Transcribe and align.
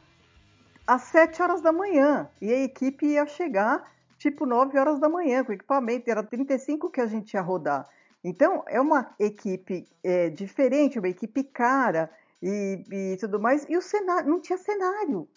às 0.86 1.02
7 1.02 1.42
horas 1.42 1.60
da 1.60 1.72
manhã. 1.72 2.28
E 2.40 2.52
a 2.52 2.64
equipe 2.64 3.06
ia 3.06 3.26
chegar 3.26 3.90
tipo 4.18 4.46
9 4.46 4.78
horas 4.78 5.00
da 5.00 5.08
manhã 5.08 5.44
com 5.44 5.52
equipamento. 5.52 6.10
Era 6.10 6.22
35 6.22 6.90
que 6.90 7.00
a 7.00 7.06
gente 7.06 7.34
ia 7.34 7.40
rodar. 7.40 7.88
Então 8.24 8.62
é 8.68 8.80
uma 8.80 9.14
equipe 9.18 9.88
é, 10.02 10.30
diferente, 10.30 10.98
uma 10.98 11.08
equipe 11.08 11.42
cara 11.42 12.10
e, 12.40 12.84
e, 12.90 13.16
tudo 13.18 13.40
mais. 13.40 13.66
E 13.68 13.76
o 13.76 13.82
cenário 13.82 14.30
não 14.30 14.40
tinha 14.40 14.58
cenário. 14.58 15.28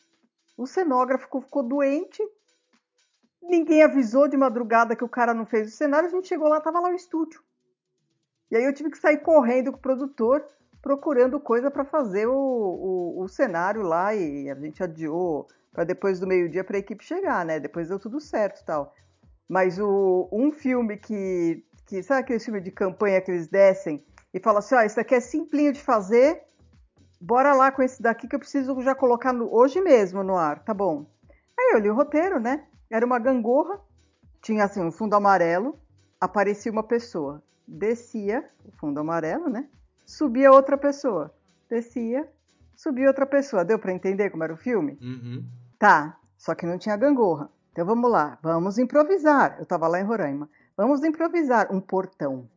O 0.58 0.68
cenógrafo 0.68 1.42
ficou 1.42 1.64
doente. 1.64 2.22
Ninguém 3.42 3.84
avisou 3.84 4.28
de 4.28 4.38
madrugada 4.38 4.96
que 4.96 5.04
o 5.04 5.10
cara 5.10 5.34
não 5.34 5.46
fez 5.46 5.68
o 5.68 5.76
cenário. 5.76 6.08
A 6.08 6.12
gente 6.12 6.28
chegou 6.28 6.48
lá, 6.48 6.62
tava 6.62 6.80
lá 6.80 6.90
o 6.90 6.96
estúdio. 6.96 7.44
E 8.50 8.56
aí 8.56 8.64
eu 8.64 8.74
tive 8.74 8.92
que 8.92 8.98
sair 8.98 9.18
correndo 9.18 9.72
com 9.72 9.78
o 9.78 9.82
produtor 9.82 10.46
procurando 10.86 11.40
coisa 11.40 11.72
para 11.72 11.84
fazer 11.84 12.28
o, 12.28 12.32
o, 12.32 13.24
o, 13.24 13.28
cenário 13.28 13.82
lá 13.82 14.14
e 14.14 14.48
a 14.52 14.54
gente 14.54 14.84
adiou 14.84 15.48
para 15.74 15.84
depois 15.84 16.20
do 16.20 16.28
meio-dia 16.28 16.64
para 16.64 16.78
a 16.78 16.80
equipe 16.80 17.04
chegar, 17.04 17.44
né? 17.44 17.60
Depois 17.60 17.90
deu 17.90 17.98
tudo 17.98 18.20
certo 18.22 18.64
tal. 18.64 18.94
Mas 19.50 19.80
o, 19.80 20.30
um 20.32 20.52
filme 20.52 20.96
que, 20.98 21.66
que. 21.88 22.04
Sabe 22.04 22.20
aquele 22.20 22.40
filme 22.40 22.62
de 22.62 22.70
campanha 22.70 23.20
que 23.20 23.32
eles 23.32 23.48
descem 23.48 24.06
e 24.32 24.40
falam 24.40 24.60
assim: 24.60 24.76
ó, 24.76 24.78
oh, 24.78 24.82
isso 24.84 25.00
aqui 25.00 25.16
é 25.16 25.20
simplinho 25.20 25.74
de 25.74 25.82
fazer, 25.82 26.44
bora 27.20 27.56
lá 27.56 27.72
com 27.72 27.82
esse 27.82 28.00
daqui 28.00 28.28
que 28.28 28.36
eu 28.36 28.40
preciso 28.40 28.80
já 28.84 28.94
colocar 28.94 29.34
no, 29.34 29.52
hoje 29.52 29.82
mesmo 29.82 30.24
no 30.24 30.38
ar, 30.38 30.64
tá 30.64 30.72
bom. 30.72 31.08
Aí 31.60 31.72
eu 31.74 31.80
li 31.80 31.90
o 31.90 31.96
roteiro, 31.96 32.40
né? 32.40 32.64
Era 32.92 33.04
uma 33.04 33.18
gangorra, 33.18 33.82
tinha 34.40 34.66
assim 34.66 34.84
um 34.84 34.92
fundo 34.92 35.16
amarelo, 35.16 35.80
aparecia 36.22 36.72
uma 36.72 36.84
pessoa, 36.84 37.42
descia 37.68 38.48
o 38.64 38.72
fundo 38.72 39.00
amarelo, 39.00 39.50
né? 39.50 39.68
Subia 40.06 40.52
outra 40.52 40.78
pessoa. 40.78 41.34
Descia, 41.70 42.28
subia 42.76 43.08
outra 43.08 43.26
pessoa. 43.26 43.66
Deu 43.66 43.80
para 43.80 43.92
entender 43.92 44.30
como 44.30 44.44
era 44.44 44.54
o 44.54 44.58
filme? 44.58 44.98
Uhum. 45.02 45.44
Tá, 45.80 46.18
só 46.38 46.54
que 46.54 46.66
não 46.66 46.78
tinha 46.78 46.96
gangorra. 46.96 47.50
Então 47.72 47.86
vamos 47.86 48.10
lá, 48.10 48.38
vamos 48.42 48.78
improvisar. 48.78 49.56
Eu 49.58 49.64
estava 49.64 49.88
lá 49.88 50.00
em 50.00 50.04
Roraima. 50.04 50.50
Vamos 50.78 51.04
improvisar 51.04 51.74
um 51.74 51.82
portão. 51.82 52.48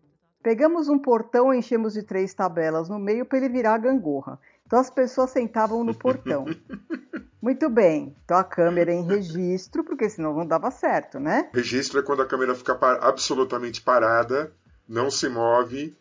Pegamos 0.43 0.89
um 0.89 0.99
portão 0.99 1.53
e 1.53 1.59
enchemos 1.59 1.95
de 1.95 2.03
três 2.03 2.33
tabelas 2.33 2.89
no 2.89 2.99
meio 2.99 3.27
para 3.27 3.39
ele 3.39 3.49
virar 3.49 3.75
a 3.75 3.79
gangorra. 3.79 4.39
Então 4.67 4.79
as 4.79 4.91
pessoas 4.91 5.31
sentavam 5.31 5.83
no 5.83 5.95
portão. 5.95 6.45
Muito 7.43 7.69
bem. 7.69 8.15
Então 8.25 8.37
a 8.37 8.45
câmera 8.45 8.93
em 8.93 9.05
registro, 9.05 9.83
porque 9.83 10.09
senão 10.09 10.35
não 10.35 10.47
dava 10.47 10.71
certo, 10.71 11.19
né? 11.19 11.49
Registro 11.53 12.01
é 12.01 12.03
quando 12.03 12.23
a 12.23 12.27
câmera 12.27 12.55
fica 12.55 12.75
par 12.75 13.03
absolutamente 13.03 13.81
parada, 13.81 14.53
não 14.89 15.11
se 15.11 15.29
move 15.29 15.97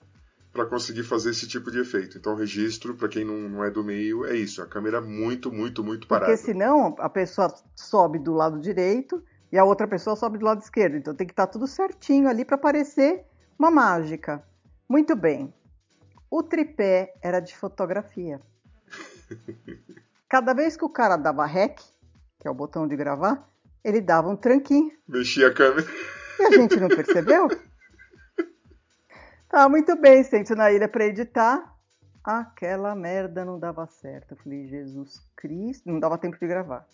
para 0.58 0.66
conseguir 0.66 1.04
fazer 1.04 1.30
esse 1.30 1.48
tipo 1.48 1.70
de 1.70 1.80
efeito. 1.80 2.18
Então, 2.18 2.34
o 2.34 2.36
registro, 2.36 2.96
para 2.96 3.08
quem 3.08 3.24
não, 3.24 3.48
não 3.48 3.64
é 3.64 3.70
do 3.70 3.84
meio, 3.84 4.26
é 4.26 4.36
isso: 4.36 4.60
a 4.60 4.66
câmera 4.66 5.00
muito, 5.00 5.52
muito, 5.52 5.84
muito 5.84 6.08
parada. 6.08 6.32
Porque 6.32 6.44
senão 6.44 6.96
a 6.98 7.08
pessoa 7.08 7.54
sobe 7.76 8.18
do 8.18 8.34
lado 8.34 8.60
direito 8.60 9.24
e 9.52 9.58
a 9.58 9.64
outra 9.64 9.88
pessoa 9.88 10.16
sobe 10.16 10.40
do 10.40 10.46
lado 10.46 10.62
esquerdo. 10.62 10.98
Então, 10.98 11.14
tem 11.14 11.28
que 11.28 11.34
estar 11.34 11.46
tá 11.46 11.54
tudo 11.54 11.68
certinho 11.68 12.28
ali 12.28 12.44
para 12.44 12.58
parecer 12.58 13.24
uma 13.58 13.70
mágica. 13.70 14.44
Muito 14.90 15.16
bem. 15.16 15.54
O 16.30 16.42
tripé 16.42 17.14
era 17.22 17.40
de 17.40 17.56
fotografia. 17.56 18.42
Cada 20.28 20.54
vez 20.54 20.76
que 20.76 20.84
o 20.84 20.90
cara 20.90 21.16
dava 21.18 21.46
REC, 21.46 21.80
que 22.40 22.48
é 22.48 22.52
o 22.52 22.56
botão 22.56 22.88
de 22.88 22.96
gravar, 22.96 23.48
ele 23.84 24.02
dava 24.02 24.28
um 24.28 24.36
tranquinho. 24.36 24.92
Mexia 25.08 25.50
a 25.50 25.54
câmera. 25.54 25.88
E 26.40 26.44
a 26.44 26.52
gente 26.52 26.80
não 26.80 26.88
percebeu? 26.90 27.48
Tá, 29.50 29.70
muito 29.70 29.96
bem, 29.96 30.24
sento 30.24 30.56
na 30.56 30.72
ilha 30.72 30.90
para 30.90 31.06
editar. 31.06 31.74
Aquela 32.22 32.94
merda 32.94 33.46
não 33.46 33.58
dava 33.58 33.88
certo. 33.88 34.34
Eu 34.34 34.38
falei, 34.38 34.68
Jesus 34.68 35.26
Cristo. 35.38 35.90
Não 35.90 36.00
dava 36.00 36.18
tempo 36.18 36.38
de 36.38 36.46
gravar. 36.46 36.86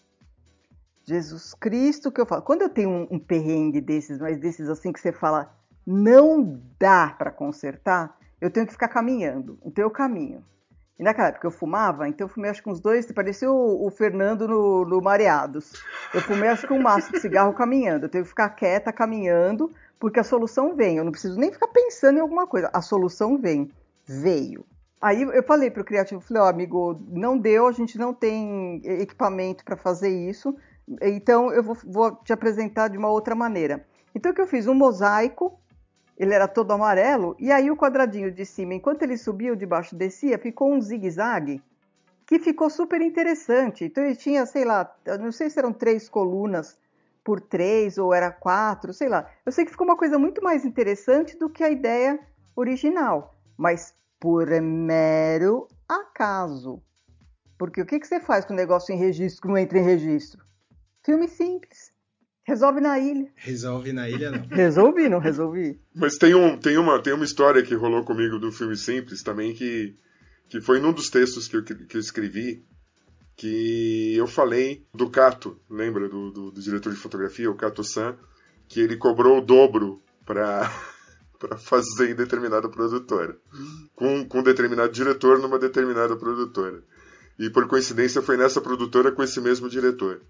Jesus 1.03 1.55
Cristo, 1.55 2.11
que 2.11 2.21
eu 2.21 2.25
falo. 2.25 2.43
Quando 2.43 2.61
eu 2.61 2.69
tenho 2.69 2.89
um, 2.89 3.07
um 3.11 3.19
perrengue 3.19 3.81
desses, 3.81 4.19
mas 4.19 4.39
desses 4.39 4.69
assim 4.69 4.93
que 4.93 4.99
você 4.99 5.11
fala, 5.11 5.51
não 5.85 6.61
dá 6.79 7.15
para 7.17 7.31
consertar, 7.31 8.17
eu 8.39 8.51
tenho 8.51 8.67
que 8.67 8.73
ficar 8.73 8.87
caminhando. 8.87 9.57
Então 9.65 9.83
eu 9.83 9.89
caminho. 9.89 10.45
E 10.99 11.03
naquela 11.03 11.29
época 11.29 11.47
eu 11.47 11.51
fumava, 11.51 12.07
então 12.07 12.25
eu 12.25 12.29
fumei 12.29 12.51
acho 12.51 12.61
que 12.61 12.69
uns 12.69 12.79
dois, 12.79 13.11
parecia 13.11 13.51
o, 13.51 13.87
o 13.87 13.89
Fernando 13.89 14.47
no, 14.47 14.85
no 14.85 15.01
Mareados. 15.01 15.73
Eu 16.13 16.21
fumei 16.21 16.49
acho 16.49 16.67
que 16.67 16.73
um 16.73 16.81
maço 16.81 17.11
de 17.11 17.19
cigarro 17.19 17.53
caminhando. 17.55 18.05
Eu 18.05 18.09
tenho 18.09 18.23
que 18.23 18.29
ficar 18.29 18.49
quieta 18.49 18.93
caminhando 18.93 19.71
porque 19.99 20.19
a 20.19 20.23
solução 20.23 20.75
vem. 20.75 20.97
Eu 20.97 21.03
não 21.03 21.11
preciso 21.11 21.39
nem 21.39 21.51
ficar 21.51 21.67
pensando 21.67 22.17
em 22.17 22.21
alguma 22.21 22.45
coisa. 22.45 22.69
A 22.73 22.81
solução 22.81 23.37
vem. 23.37 23.71
Veio. 24.05 24.65
Aí 25.03 25.21
eu 25.21 25.43
falei 25.43 25.69
para 25.69 25.81
o 25.81 25.85
criativo, 25.85 26.21
falei, 26.21 26.41
ó, 26.41 26.45
oh, 26.45 26.49
amigo, 26.49 27.01
não 27.09 27.37
deu, 27.37 27.67
a 27.67 27.73
gente 27.73 27.97
não 27.97 28.13
tem 28.13 28.81
equipamento 28.85 29.65
para 29.65 29.75
fazer 29.75 30.07
isso, 30.07 30.55
então 31.01 31.51
eu 31.51 31.61
vou, 31.61 31.77
vou, 31.85 32.15
te 32.23 32.31
apresentar 32.31 32.87
de 32.87 32.97
uma 32.97 33.09
outra 33.09 33.35
maneira. 33.35 33.85
Então 34.15 34.31
o 34.31 34.35
que 34.35 34.39
eu 34.39 34.47
fiz? 34.47 34.65
Um 34.65 34.73
mosaico, 34.73 35.59
ele 36.17 36.33
era 36.33 36.47
todo 36.47 36.71
amarelo, 36.71 37.35
e 37.39 37.51
aí 37.51 37.71
o 37.71 37.77
quadradinho 37.77 38.31
de 38.31 38.45
cima, 38.45 38.73
enquanto 38.73 39.03
ele 39.03 39.17
subia, 39.17 39.53
o 39.53 39.55
de 39.55 39.65
baixo 39.65 39.95
descia, 39.95 40.37
ficou 40.37 40.71
um 40.71 40.81
zigue-zague 40.81 41.61
que 42.25 42.39
ficou 42.39 42.69
super 42.69 43.01
interessante. 43.01 43.85
Então 43.85 44.03
ele 44.03 44.15
tinha, 44.15 44.45
sei 44.45 44.65
lá, 44.65 44.93
não 45.19 45.31
sei 45.31 45.49
se 45.49 45.59
eram 45.59 45.73
três 45.73 46.07
colunas 46.07 46.77
por 47.23 47.39
três 47.39 47.97
ou 47.97 48.13
era 48.13 48.31
quatro, 48.31 48.93
sei 48.93 49.07
lá. 49.07 49.29
Eu 49.45 49.51
sei 49.51 49.65
que 49.65 49.71
ficou 49.71 49.87
uma 49.87 49.97
coisa 49.97 50.19
muito 50.19 50.43
mais 50.43 50.65
interessante 50.65 51.37
do 51.37 51.49
que 51.49 51.63
a 51.63 51.69
ideia 51.69 52.19
original, 52.55 53.35
mas 53.57 53.93
por 54.19 54.49
mero 54.61 55.67
acaso. 55.87 56.81
Porque 57.57 57.81
o 57.81 57.85
que, 57.85 57.99
que 57.99 58.07
você 58.07 58.19
faz 58.19 58.45
com 58.45 58.53
o 58.53 58.57
negócio 58.57 58.93
em 58.93 58.97
registro 58.97 59.41
que 59.41 59.47
não 59.47 59.57
entra 59.57 59.79
em 59.79 59.83
registro? 59.83 60.43
Filme 61.03 61.27
simples. 61.27 61.92
Resolve 62.45 62.81
na 62.81 62.99
ilha. 62.99 63.31
Resolve 63.35 63.93
na 63.93 64.09
ilha, 64.09 64.31
não. 64.31 64.45
resolvi, 64.55 65.09
não 65.09 65.19
resolvi. 65.19 65.79
Mas 65.95 66.17
tem, 66.17 66.35
um, 66.35 66.57
tem, 66.57 66.77
uma, 66.77 67.01
tem 67.01 67.13
uma 67.13 67.23
história 67.23 67.63
que 67.63 67.73
rolou 67.73 68.03
comigo 68.03 68.37
do 68.37 68.51
filme 68.51 68.75
simples 68.75 69.23
também, 69.23 69.53
que, 69.53 69.95
que 70.49 70.59
foi 70.59 70.79
num 70.79 70.91
dos 70.91 71.09
textos 71.09 71.47
que 71.47 71.55
eu, 71.55 71.63
que 71.63 71.95
eu 71.95 72.01
escrevi, 72.01 72.65
que 73.35 74.15
eu 74.15 74.27
falei 74.27 74.85
do 74.93 75.09
Cato, 75.09 75.59
lembra 75.69 76.09
do, 76.09 76.31
do, 76.31 76.51
do 76.51 76.61
diretor 76.61 76.91
de 76.91 76.99
fotografia, 76.99 77.49
o 77.49 77.55
Cato 77.55 77.83
San, 77.83 78.17
que 78.67 78.79
ele 78.79 78.97
cobrou 78.97 79.37
o 79.37 79.45
dobro 79.45 80.01
para 80.25 80.69
para 81.43 81.57
fazer 81.57 82.11
em 82.11 82.15
determinada 82.15 82.69
produtora, 82.69 83.37
com, 83.93 84.25
com 84.25 84.41
determinado 84.41 84.93
diretor 84.93 85.39
numa 85.39 85.59
determinada 85.59 86.15
produtora. 86.15 86.81
E 87.37 87.49
por 87.49 87.67
coincidência 87.67 88.21
foi 88.21 88.37
nessa 88.37 88.61
produtora 88.61 89.11
com 89.11 89.21
esse 89.21 89.41
mesmo 89.41 89.67
diretor. 89.67 90.21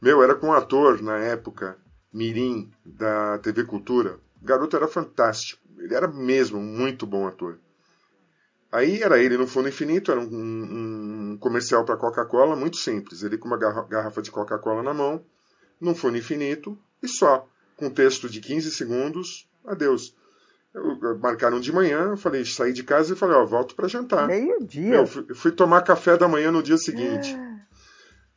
Meu, 0.00 0.22
era 0.22 0.34
com 0.34 0.48
um 0.48 0.52
ator 0.52 1.02
na 1.02 1.18
época, 1.18 1.76
Mirim, 2.12 2.70
da 2.84 3.38
TV 3.38 3.64
Cultura. 3.64 4.18
O 4.40 4.44
garoto 4.44 4.76
era 4.76 4.86
fantástico. 4.86 5.60
Ele 5.78 5.94
era 5.94 6.08
mesmo 6.08 6.60
muito 6.60 7.06
bom 7.06 7.26
ator. 7.26 7.58
Aí 8.70 9.02
era 9.02 9.18
ele 9.18 9.36
no 9.36 9.46
Fundo 9.46 9.68
Infinito, 9.68 10.12
era 10.12 10.20
um, 10.20 10.24
um, 11.32 11.38
comercial 11.38 11.84
para 11.84 11.96
Coca-Cola 11.96 12.54
muito 12.54 12.76
simples. 12.76 13.22
Ele 13.22 13.38
com 13.38 13.48
uma 13.48 13.56
garrafa 13.56 14.20
de 14.20 14.30
Coca-Cola 14.30 14.82
na 14.82 14.92
mão, 14.92 15.24
num 15.80 15.94
fone 15.94 16.18
infinito 16.18 16.78
e 17.02 17.08
só, 17.08 17.48
com 17.76 17.88
texto 17.88 18.28
de 18.28 18.40
15 18.40 18.70
segundos, 18.72 19.48
adeus. 19.64 20.14
Eu, 20.74 21.18
marcaram 21.18 21.58
de 21.58 21.72
manhã, 21.72 22.10
eu 22.10 22.16
falei, 22.16 22.44
saí 22.44 22.72
de 22.72 22.84
casa 22.84 23.14
e 23.14 23.16
falei, 23.16 23.36
ó, 23.36 23.44
volto 23.46 23.74
para 23.74 23.88
jantar. 23.88 24.26
Meio-dia. 24.26 24.96
Eu 24.96 25.06
fui, 25.06 25.34
fui, 25.34 25.50
tomar 25.50 25.80
café 25.80 26.16
da 26.16 26.28
manhã 26.28 26.52
no 26.52 26.62
dia 26.62 26.76
seguinte. 26.76 27.34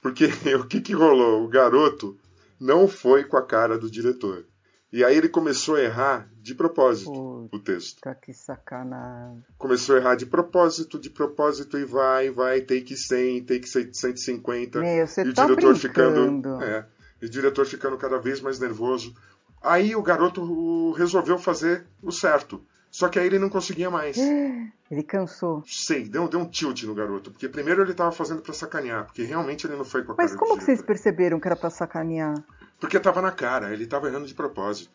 Porque 0.01 0.25
o 0.59 0.65
que, 0.65 0.81
que 0.81 0.93
rolou? 0.93 1.43
O 1.43 1.47
garoto 1.47 2.17
não 2.59 2.87
foi 2.87 3.23
com 3.23 3.37
a 3.37 3.45
cara 3.45 3.77
do 3.77 3.89
diretor. 3.89 4.45
E 4.91 5.05
aí 5.05 5.15
ele 5.15 5.29
começou 5.29 5.75
a 5.75 5.81
errar 5.81 6.29
de 6.41 6.53
propósito 6.53 7.11
Puta, 7.13 7.55
o 7.55 7.59
texto. 7.59 8.01
Que 8.21 8.33
sacanagem. 8.33 9.41
Começou 9.57 9.95
a 9.95 9.99
errar 9.99 10.15
de 10.15 10.25
propósito, 10.25 10.99
de 10.99 11.09
propósito, 11.09 11.77
e 11.77 11.85
vai, 11.85 12.29
vai, 12.29 12.59
take 12.59 12.97
100, 12.97 13.45
take 13.45 13.67
150. 13.67 14.81
Meu, 14.81 15.07
você 15.07 15.23
e 15.23 15.29
o 15.29 15.33
tá 15.33 15.45
diretor 15.45 15.73
brincando. 15.77 15.79
ficando. 15.79 16.61
É, 16.61 16.85
e 17.21 17.25
o 17.25 17.29
diretor 17.29 17.65
ficando 17.65 17.97
cada 17.97 18.17
vez 18.17 18.41
mais 18.41 18.59
nervoso. 18.59 19.15
Aí 19.61 19.95
o 19.95 20.01
garoto 20.01 20.91
resolveu 20.91 21.37
fazer 21.37 21.85
o 22.01 22.11
certo. 22.11 22.61
Só 22.91 23.07
que 23.07 23.17
aí 23.17 23.25
ele 23.25 23.39
não 23.39 23.49
conseguia 23.49 23.89
mais. 23.89 24.17
Ele 24.91 25.03
cansou. 25.03 25.63
Sei, 25.65 26.03
deu, 26.03 26.27
deu 26.27 26.41
um 26.41 26.45
tilt 26.45 26.83
no 26.83 26.93
garoto. 26.93 27.31
Porque 27.31 27.47
primeiro 27.47 27.81
ele 27.81 27.93
tava 27.93 28.11
fazendo 28.11 28.41
para 28.41 28.53
sacanear, 28.53 29.05
porque 29.05 29.23
realmente 29.23 29.65
ele 29.65 29.77
não 29.77 29.85
foi 29.85 30.03
com 30.03 30.11
a 30.11 30.15
Mas 30.17 30.31
cara 30.31 30.39
como 30.39 30.57
que 30.57 30.65
vocês 30.65 30.81
perceberam 30.81 31.39
que 31.39 31.47
era 31.47 31.55
para 31.55 31.69
sacanear? 31.69 32.43
Porque 32.77 32.99
tava 32.99 33.21
na 33.21 33.31
cara, 33.31 33.71
ele 33.71 33.87
tava 33.87 34.09
errando 34.09 34.27
de 34.27 34.33
propósito. 34.33 34.91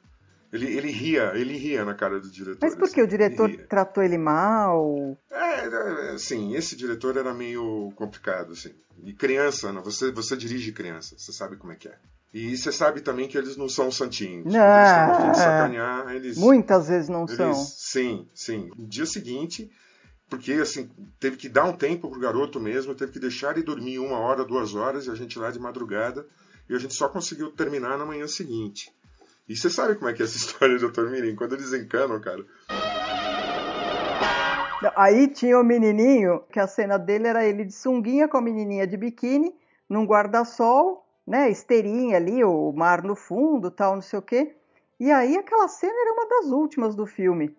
Ele, 0.52 0.66
ele 0.76 0.90
ria, 0.90 1.32
ele 1.34 1.56
ria 1.56 1.84
na 1.84 1.94
cara 1.94 2.20
do 2.20 2.31
diretor. 2.31 2.58
Mas 2.62 2.75
por 2.75 2.88
que 2.88 3.00
assim, 3.00 3.02
o 3.02 3.06
diretor 3.06 3.50
ele 3.50 3.64
tratou 3.64 4.02
ele 4.02 4.16
mal? 4.16 5.19
É, 5.31 6.14
é, 6.14 6.19
sim, 6.19 6.54
esse 6.54 6.76
diretor 6.76 7.16
era 7.16 7.34
meio 7.34 7.93
complicado, 7.96 8.52
assim. 8.52 8.70
E 9.04 9.12
criança, 9.12 9.72
não, 9.72 9.82
você, 9.82 10.10
você 10.12 10.37
dirige 10.37 10.72
criança, 10.72 11.16
você 11.19 11.32
sabe 11.32 11.56
como 11.56 11.72
é 11.72 11.76
que 11.76 11.88
é. 11.88 11.98
E 12.32 12.56
você 12.56 12.70
sabe 12.70 13.00
também 13.00 13.28
que 13.28 13.37
eles 13.37 13.56
não 13.56 13.69
são 13.69 13.90
santinhos. 13.90 14.52
Não. 14.52 14.60
Eles 14.60 14.88
estão 14.88 15.12
a 15.12 15.20
fim 15.20 15.31
de 15.31 15.37
sacanear, 15.38 16.14
eles... 16.14 16.37
Muitas 16.37 16.88
vezes 16.88 17.08
não 17.08 17.25
eles, 17.25 17.37
são. 17.37 17.54
Sim, 17.54 18.28
sim. 18.34 18.70
No 18.76 18.87
dia 18.87 19.06
seguinte, 19.06 19.70
porque 20.28 20.52
assim, 20.52 20.90
teve 21.19 21.37
que 21.37 21.48
dar 21.48 21.64
um 21.64 21.72
tempo 21.72 22.10
pro 22.10 22.20
garoto 22.20 22.60
mesmo, 22.60 22.94
teve 22.94 23.12
que 23.12 23.20
deixar 23.20 23.52
ele 23.52 23.64
dormir 23.64 23.98
uma 23.98 24.19
hora, 24.19 24.44
duas 24.44 24.75
horas, 24.75 25.06
e 25.06 25.10
a 25.10 25.14
gente 25.14 25.38
lá 25.38 25.50
de 25.50 25.58
madrugada, 25.58 26.26
e 26.69 26.75
a 26.75 26.78
gente 26.78 26.94
só 26.94 27.08
conseguiu 27.08 27.50
terminar 27.52 27.96
na 27.96 28.04
manhã 28.04 28.26
seguinte. 28.26 28.90
E 29.48 29.54
você 29.54 29.70
sabe 29.70 29.94
como 29.94 30.10
é 30.10 30.12
que 30.12 30.22
é 30.22 30.25
essa 30.25 30.37
história 30.38 30.76
do 30.78 30.90
Dr. 30.90 31.08
Mirim? 31.08 31.37
Quando 31.37 31.54
eles 31.54 31.72
encanam, 31.72 32.20
cara. 32.20 32.44
Aí 34.94 35.28
tinha 35.28 35.58
o 35.58 35.64
menininho, 35.64 36.43
que 36.52 36.60
a 36.60 36.66
cena 36.66 36.98
dele 36.98 37.28
era 37.28 37.44
ele 37.44 37.64
de 37.64 37.72
sunguinha 37.72 38.28
com 38.28 38.37
a 38.37 38.43
menininha 38.43 38.87
de 38.87 38.96
biquíni, 38.96 39.54
num 39.88 40.04
guarda-sol, 40.04 41.06
né, 41.26 41.50
esteirinha 41.50 42.16
ali, 42.16 42.44
o 42.44 42.72
mar 42.72 43.02
no 43.02 43.16
fundo, 43.16 43.70
tal, 43.70 43.94
não 43.94 44.02
sei 44.02 44.19
o 44.19 44.22
quê. 44.22 44.54
E 44.98 45.10
aí 45.10 45.37
aquela 45.37 45.69
cena 45.69 45.94
era 45.94 46.12
uma 46.12 46.28
das 46.28 46.50
últimas 46.50 46.94
do 46.94 47.06
filme. 47.06 47.56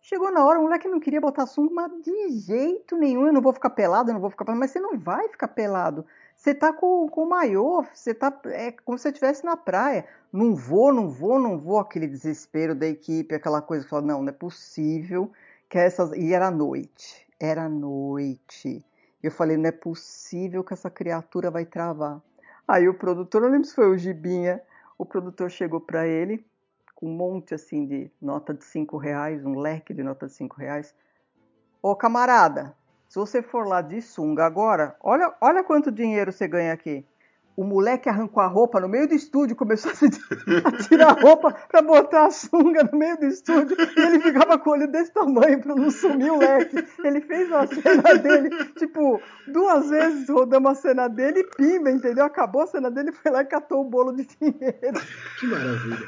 Chegou 0.00 0.30
na 0.30 0.44
hora, 0.44 0.58
o 0.58 0.62
moleque 0.62 0.88
não 0.88 1.00
queria 1.00 1.20
botar 1.20 1.46
sunga, 1.46 1.72
mas 1.72 1.92
de 2.02 2.28
jeito 2.30 2.96
nenhum, 2.96 3.26
eu 3.26 3.32
não 3.32 3.40
vou 3.40 3.52
ficar 3.52 3.70
pelado, 3.70 4.10
eu 4.10 4.14
não 4.14 4.20
vou 4.20 4.30
ficar 4.30 4.44
pelado, 4.44 4.60
mas 4.60 4.70
você 4.70 4.80
não 4.80 4.98
vai 4.98 5.28
ficar 5.28 5.48
pelado. 5.48 6.04
Você 6.44 6.54
tá 6.54 6.74
com, 6.74 7.08
com 7.08 7.22
o 7.22 7.26
maiô, 7.30 7.82
você 7.90 8.12
tá. 8.12 8.30
É 8.48 8.70
como 8.70 8.98
se 8.98 9.04
você 9.04 9.08
estivesse 9.08 9.42
na 9.46 9.56
praia. 9.56 10.06
Não 10.30 10.54
vou, 10.54 10.92
não 10.92 11.08
vou, 11.08 11.38
não 11.38 11.58
vou. 11.58 11.78
Aquele 11.78 12.06
desespero 12.06 12.74
da 12.74 12.86
equipe, 12.86 13.34
aquela 13.34 13.62
coisa 13.62 13.86
que 13.88 13.92
não, 14.02 14.20
não 14.20 14.28
é 14.28 14.32
possível 14.32 15.32
que 15.70 15.78
essas. 15.78 16.12
E 16.12 16.34
era 16.34 16.50
noite. 16.50 17.26
Era 17.40 17.66
noite. 17.66 18.84
Eu 19.22 19.30
falei, 19.30 19.56
não 19.56 19.70
é 19.70 19.72
possível 19.72 20.62
que 20.62 20.74
essa 20.74 20.90
criatura 20.90 21.50
vai 21.50 21.64
travar. 21.64 22.20
Aí 22.68 22.86
o 22.90 22.92
produtor, 22.92 23.40
não 23.40 23.48
lembro 23.48 23.66
se 23.66 23.74
foi 23.74 23.88
o 23.88 23.96
Gibinha, 23.96 24.60
o 24.98 25.06
produtor 25.06 25.50
chegou 25.50 25.80
para 25.80 26.06
ele 26.06 26.44
com 26.94 27.06
um 27.06 27.16
monte 27.16 27.54
assim 27.54 27.86
de 27.86 28.10
nota 28.20 28.52
de 28.52 28.64
cinco 28.64 28.98
reais, 28.98 29.46
um 29.46 29.58
leque 29.58 29.94
de 29.94 30.02
nota 30.02 30.26
de 30.26 30.34
cinco 30.34 30.56
reais. 30.58 30.94
Ô 31.80 31.96
camarada, 31.96 32.76
se 33.14 33.20
você 33.20 33.40
for 33.40 33.64
lá 33.64 33.80
de 33.80 34.02
sunga 34.02 34.44
agora, 34.44 34.96
olha, 35.00 35.32
olha 35.40 35.62
quanto 35.62 35.92
dinheiro 35.92 36.32
você 36.32 36.48
ganha 36.48 36.72
aqui. 36.72 37.06
O 37.56 37.64
moleque 37.64 38.08
arrancou 38.08 38.42
a 38.42 38.46
roupa 38.46 38.80
no 38.80 38.88
meio 38.88 39.08
do 39.08 39.14
estúdio, 39.14 39.54
começou 39.54 39.90
a, 39.90 39.94
se, 39.94 40.06
a 40.64 40.72
tirar 40.82 41.10
a 41.10 41.20
roupa 41.20 41.52
para 41.68 41.82
botar 41.82 42.26
a 42.26 42.30
sunga 42.30 42.88
no 42.90 42.98
meio 42.98 43.16
do 43.18 43.26
estúdio 43.26 43.76
e 43.78 44.00
ele 44.00 44.20
ficava 44.20 44.58
com 44.58 44.70
o 44.70 44.72
olho 44.72 44.90
desse 44.90 45.12
tamanho 45.12 45.60
para 45.60 45.74
não 45.74 45.90
sumir 45.90 46.32
o 46.32 46.38
leque. 46.38 46.84
Ele 47.04 47.20
fez 47.20 47.48
uma 47.48 47.66
cena 47.66 48.14
dele, 48.18 48.50
tipo, 48.76 49.20
duas 49.46 49.88
vezes 49.88 50.28
rodamos 50.28 50.72
a 50.72 50.74
cena 50.74 51.08
dele 51.08 51.40
e 51.40 51.56
pimba, 51.56 51.90
entendeu? 51.90 52.24
Acabou 52.24 52.62
a 52.62 52.66
cena 52.66 52.90
dele, 52.90 53.12
foi 53.12 53.30
lá 53.30 53.42
e 53.42 53.46
catou 53.46 53.82
o 53.82 53.88
bolo 53.88 54.12
de 54.12 54.26
dinheiro. 54.40 55.00
Que 55.38 55.46
maravilha. 55.46 55.98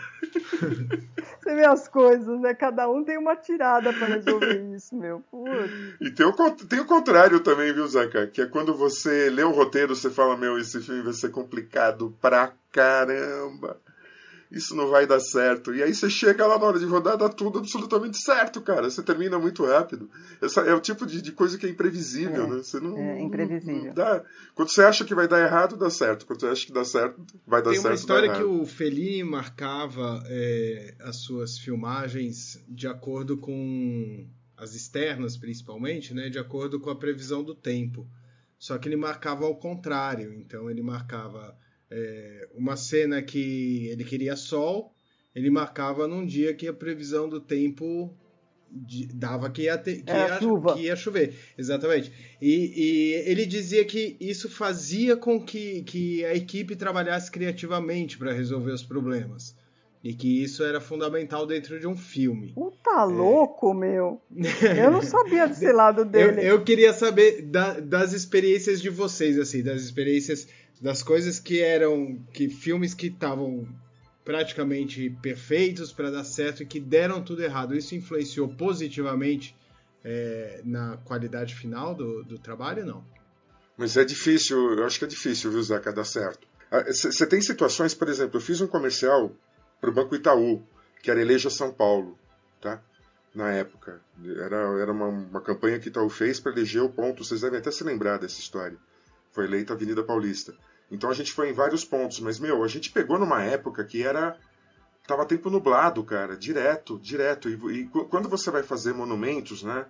Você 1.40 1.54
vê 1.54 1.64
as 1.64 1.88
coisas, 1.88 2.40
né? 2.40 2.54
Cada 2.54 2.88
um 2.88 3.04
tem 3.04 3.18
uma 3.18 3.36
tirada 3.36 3.92
para 3.92 4.06
resolver 4.06 4.74
isso, 4.74 4.96
meu. 4.96 5.20
Putz. 5.30 5.96
E 6.00 6.10
tem 6.10 6.26
o, 6.26 6.32
tem 6.32 6.80
o 6.80 6.86
contrário 6.86 7.40
também, 7.40 7.72
viu, 7.72 7.86
Zaca? 7.86 8.26
Que 8.26 8.42
é 8.42 8.46
quando 8.46 8.74
você 8.74 9.30
lê 9.30 9.44
o 9.44 9.50
roteiro, 9.50 9.94
você 9.94 10.10
fala, 10.10 10.36
meu, 10.36 10.58
esse 10.58 10.80
filme 10.80 11.02
vai 11.02 11.12
ser 11.12 11.30
complicado 11.40 12.16
pra 12.20 12.52
caramba. 12.72 13.78
Isso 14.50 14.76
não 14.76 14.88
vai 14.88 15.06
dar 15.08 15.18
certo. 15.18 15.74
E 15.74 15.82
aí 15.82 15.92
você 15.92 16.08
chega 16.08 16.46
lá 16.46 16.56
na 16.56 16.64
hora 16.64 16.78
de 16.78 16.84
rodar, 16.86 17.16
dá 17.16 17.28
tudo 17.28 17.58
absolutamente 17.58 18.16
certo, 18.16 18.60
cara. 18.60 18.88
Você 18.88 19.02
termina 19.02 19.38
muito 19.40 19.66
rápido. 19.66 20.08
Essa 20.40 20.60
é 20.60 20.72
o 20.72 20.80
tipo 20.80 21.04
de, 21.04 21.20
de 21.20 21.32
coisa 21.32 21.58
que 21.58 21.66
é 21.66 21.68
imprevisível, 21.68 22.44
É, 22.44 22.48
né? 22.48 22.56
Você 22.58 22.78
não, 22.78 22.96
é 22.96 23.20
imprevisível. 23.20 23.86
não 23.86 23.92
dá. 23.94 24.22
Quando 24.54 24.70
você 24.70 24.82
acha 24.82 25.04
que 25.04 25.16
vai 25.16 25.26
dar 25.26 25.40
errado, 25.44 25.76
dá 25.76 25.90
certo. 25.90 26.24
Quando 26.26 26.40
você 26.40 26.46
acha 26.46 26.64
que 26.66 26.72
dá 26.72 26.84
certo, 26.84 27.20
vai 27.44 27.60
dar 27.60 27.70
Tem 27.70 27.80
certo. 27.80 27.90
uma 27.90 27.94
história 27.96 28.32
que 28.34 28.42
o 28.44 28.64
Fellini 28.64 29.24
marcava 29.24 30.22
é, 30.26 30.94
as 31.00 31.16
suas 31.24 31.58
filmagens 31.58 32.62
de 32.68 32.86
acordo 32.86 33.36
com 33.36 34.26
as 34.56 34.74
externas, 34.76 35.36
principalmente, 35.36 36.14
né, 36.14 36.28
de 36.30 36.38
acordo 36.38 36.78
com 36.80 36.88
a 36.88 36.96
previsão 36.96 37.42
do 37.42 37.54
tempo. 37.54 38.06
Só 38.58 38.78
que 38.78 38.88
ele 38.88 38.96
marcava 38.96 39.44
ao 39.44 39.56
contrário. 39.56 40.32
Então 40.34 40.70
ele 40.70 40.82
marcava 40.82 41.56
é, 41.90 42.48
uma 42.54 42.76
cena 42.76 43.22
que 43.22 43.88
ele 43.88 44.04
queria 44.04 44.36
sol, 44.36 44.92
ele 45.34 45.50
marcava 45.50 46.08
num 46.08 46.24
dia 46.24 46.54
que 46.54 46.66
a 46.66 46.72
previsão 46.72 47.28
do 47.28 47.40
tempo 47.40 48.16
de- 48.70 49.06
dava 49.06 49.50
que 49.50 49.62
ia, 49.62 49.78
ter, 49.78 50.02
que, 50.02 50.10
Era 50.10 50.40
ia, 50.42 50.74
que 50.74 50.80
ia 50.80 50.96
chover. 50.96 51.34
Exatamente. 51.56 52.12
E, 52.40 52.72
e 52.74 53.12
ele 53.30 53.46
dizia 53.46 53.84
que 53.84 54.16
isso 54.20 54.48
fazia 54.48 55.16
com 55.16 55.40
que, 55.40 55.82
que 55.82 56.24
a 56.24 56.34
equipe 56.34 56.74
trabalhasse 56.74 57.30
criativamente 57.30 58.18
para 58.18 58.32
resolver 58.32 58.72
os 58.72 58.82
problemas. 58.82 59.54
E 60.08 60.14
que 60.14 60.42
isso 60.42 60.62
era 60.62 60.80
fundamental 60.80 61.46
dentro 61.46 61.80
de 61.80 61.86
um 61.86 61.96
filme. 61.96 62.52
Puta 62.52 63.02
louco, 63.04 63.74
meu. 63.74 64.20
Eu 64.76 64.90
não 64.90 65.02
sabia 65.02 65.46
desse 65.48 65.72
lado 65.72 66.02
Eu, 66.02 66.04
dele. 66.06 66.40
eu 66.48 66.62
queria 66.62 66.92
saber 66.92 67.42
da- 67.42 67.80
das 67.80 68.12
experiências 68.12 68.80
de 68.80 68.88
vocês, 68.88 69.36
assim, 69.36 69.62
das 69.64 69.82
experiências, 69.82 70.46
das 70.80 71.02
coisas 71.02 71.40
que 71.40 71.60
eram, 71.60 72.20
que 72.32 72.48
filmes 72.48 72.94
que 72.94 73.08
estavam 73.08 73.66
praticamente 74.24 75.10
perfeitos 75.22 75.92
para 75.92 76.10
dar 76.10 76.22
certo 76.24 76.62
e 76.62 76.66
que 76.66 76.78
deram 76.78 77.22
tudo 77.22 77.42
errado. 77.42 77.76
Isso 77.76 77.94
influenciou 77.94 78.46
positivamente 78.48 79.56
é, 80.04 80.60
na 80.64 80.98
qualidade 80.98 81.54
final 81.54 81.94
do, 81.94 82.22
do 82.22 82.38
trabalho? 82.38 82.84
Não. 82.86 83.04
Mas 83.76 83.96
é 83.96 84.04
difícil, 84.04 84.74
eu 84.78 84.84
acho 84.84 84.98
que 85.00 85.04
é 85.04 85.08
difícil, 85.08 85.50
viu, 85.50 85.62
Zeca, 85.62 85.92
dar 85.92 86.04
certo. 86.04 86.46
Você 86.86 87.26
tem 87.26 87.40
situações, 87.40 87.94
por 87.94 88.08
exemplo, 88.08 88.36
eu 88.36 88.40
fiz 88.40 88.60
um 88.60 88.66
comercial 88.66 89.30
para 89.80 89.90
o 89.90 89.92
Banco 89.92 90.14
Itaú, 90.14 90.62
que 91.02 91.10
era 91.10 91.20
Eleja 91.20 91.50
São 91.50 91.72
Paulo, 91.72 92.18
tá? 92.60 92.80
Na 93.34 93.50
época. 93.52 94.00
Era, 94.24 94.56
era 94.80 94.92
uma, 94.92 95.06
uma 95.08 95.40
campanha 95.40 95.78
que 95.78 95.88
Itaú 95.88 96.08
fez 96.08 96.40
para 96.40 96.52
eleger 96.52 96.82
o 96.82 96.88
ponto, 96.88 97.24
vocês 97.24 97.42
devem 97.42 97.58
até 97.58 97.70
se 97.70 97.84
lembrar 97.84 98.18
dessa 98.18 98.40
história. 98.40 98.78
Foi 99.32 99.44
eleita 99.44 99.72
a 99.74 99.76
Avenida 99.76 100.02
Paulista. 100.02 100.54
Então 100.90 101.10
a 101.10 101.14
gente 101.14 101.32
foi 101.32 101.50
em 101.50 101.52
vários 101.52 101.84
pontos, 101.84 102.20
mas, 102.20 102.38
meu, 102.38 102.62
a 102.64 102.68
gente 102.68 102.90
pegou 102.90 103.18
numa 103.18 103.42
época 103.42 103.84
que 103.84 104.02
era. 104.02 104.38
Tava 105.06 105.24
tempo 105.26 105.50
nublado, 105.50 106.02
cara, 106.02 106.36
direto, 106.36 106.98
direto. 106.98 107.48
E, 107.48 107.80
e 107.80 107.86
qu- 107.88 108.06
quando 108.06 108.28
você 108.28 108.50
vai 108.50 108.62
fazer 108.62 108.92
monumentos, 108.92 109.62
né? 109.62 109.86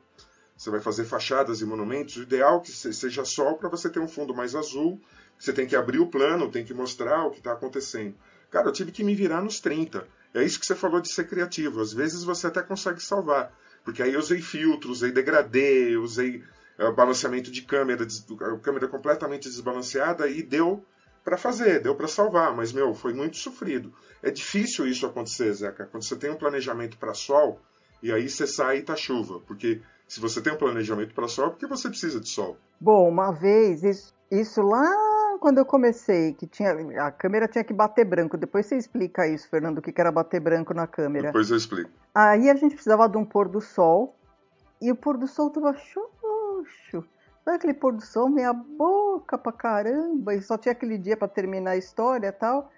Você 0.57 0.71
vai 0.71 0.81
fazer 0.81 1.05
fachadas 1.05 1.61
e 1.61 1.65
monumentos, 1.65 2.17
o 2.17 2.23
ideal 2.23 2.59
é 2.59 2.61
que 2.61 2.71
se- 2.73 2.93
seja 2.93 3.25
sol 3.25 3.57
para 3.57 3.69
você 3.69 3.89
ter 3.89 4.01
um 4.01 4.09
fundo 4.09 4.35
mais 4.35 4.55
azul. 4.55 5.01
Você 5.39 5.53
tem 5.53 5.67
que 5.67 5.77
abrir 5.77 6.01
o 6.01 6.07
plano, 6.11 6.51
tem 6.51 6.65
que 6.65 6.75
mostrar 6.75 7.25
o 7.27 7.31
que 7.31 7.39
está 7.39 7.53
acontecendo. 7.53 8.15
Cara, 8.51 8.69
eu 8.69 8.73
tive 8.73 8.93
que 8.93 9.05
me 9.05 9.15
virar 9.15 9.43
nos 9.43 9.61
30. 9.61 10.07
É 10.35 10.45
isso 10.45 10.61
que 10.61 10.67
você 10.67 10.75
falou 10.75 11.01
de 11.01 11.13
ser 11.13 11.27
criativo. 11.29 11.81
Às 11.81 11.93
vezes 11.93 12.23
você 12.25 12.47
até 12.47 12.63
consegue 12.63 13.03
salvar. 13.03 13.53
Porque 13.85 14.03
aí 14.03 14.13
eu 14.13 14.21
usei 14.21 14.41
filtro, 14.41 14.91
usei 14.91 15.13
degradê, 15.13 15.97
usei 15.97 16.43
eh, 16.79 16.93
balanceamento 16.93 17.51
de 17.51 17.63
câmera, 17.63 18.07
câmera 18.63 18.89
completamente 18.89 19.49
desbalanceada 19.49 20.29
e 20.29 20.43
deu 20.43 20.85
para 21.25 21.37
fazer, 21.37 21.81
deu 21.81 21.95
para 21.95 22.09
salvar. 22.09 22.55
Mas, 22.55 22.73
meu, 22.73 22.95
foi 22.95 23.15
muito 23.15 23.37
sofrido. 23.37 23.93
É 24.23 24.31
difícil 24.31 24.87
isso 24.87 25.07
acontecer, 25.07 25.53
Zeca. 25.53 25.87
Quando 25.87 26.05
você 26.05 26.17
tem 26.17 26.31
um 26.31 26.37
planejamento 26.37 26.99
para 26.99 27.15
sol 27.15 27.61
e 28.03 28.13
aí 28.13 28.29
você 28.29 28.47
sai 28.47 28.79
e 28.79 28.83
tá 28.83 28.97
chuva. 28.97 29.41
Porque 29.41 29.81
Se 30.09 30.21
você 30.21 30.41
tem 30.41 30.53
um 30.53 30.57
planejamento 30.57 31.13
para 31.15 31.27
sol, 31.27 31.47
é 31.47 31.51
porque 31.51 31.67
você 31.67 31.89
precisa 31.89 32.21
de 32.21 32.29
sol. 32.29 32.57
Bom, 32.81 33.09
uma 33.09 33.33
vez, 33.33 33.83
isso, 33.83 34.15
isso 34.31 34.63
lá 34.63 35.06
quando 35.47 35.59
eu 35.59 35.65
comecei, 35.65 36.33
que 36.33 36.45
tinha 36.45 36.73
a 37.07 37.13
câmera 37.13 37.47
tinha 37.47 37.63
que 37.63 37.73
bater 37.73 38.05
branco. 38.05 38.37
Depois 38.37 38.67
você 38.67 38.77
explica 38.77 39.29
isso, 39.29 39.49
Fernando, 39.49 39.79
o 39.79 39.81
que 39.81 39.95
era 39.97 40.11
bater 40.11 40.41
branco 40.41 40.75
na 40.75 40.89
câmera. 40.89 41.29
Depois 41.29 41.49
eu 41.53 41.57
explico. 41.57 41.89
Aí 42.13 42.51
a 42.51 42.55
gente 42.57 42.73
precisava 42.73 43.09
de 43.09 43.17
um 43.17 43.25
pôr 43.25 43.49
do 43.49 43.61
sol 43.61 44.17
e 44.83 44.91
o 44.91 44.97
pôr 44.97 45.17
do 45.17 45.29
sol 45.29 45.49
tava 45.51 45.73
xoxo. 45.75 47.09
Sabe 47.45 47.59
aquele 47.59 47.75
pôr 47.75 47.93
do 47.93 48.03
sol 48.03 48.29
meia 48.29 48.53
boca 48.53 49.39
pra 49.39 49.53
caramba 49.53 50.35
e 50.35 50.43
só 50.43 50.59
tinha 50.59 50.73
aquele 50.73 50.99
dia 50.99 51.17
para 51.17 51.29
terminar 51.29 51.71
a 51.71 51.77
história 51.77 52.27
e 52.27 52.33
tal. 52.33 52.73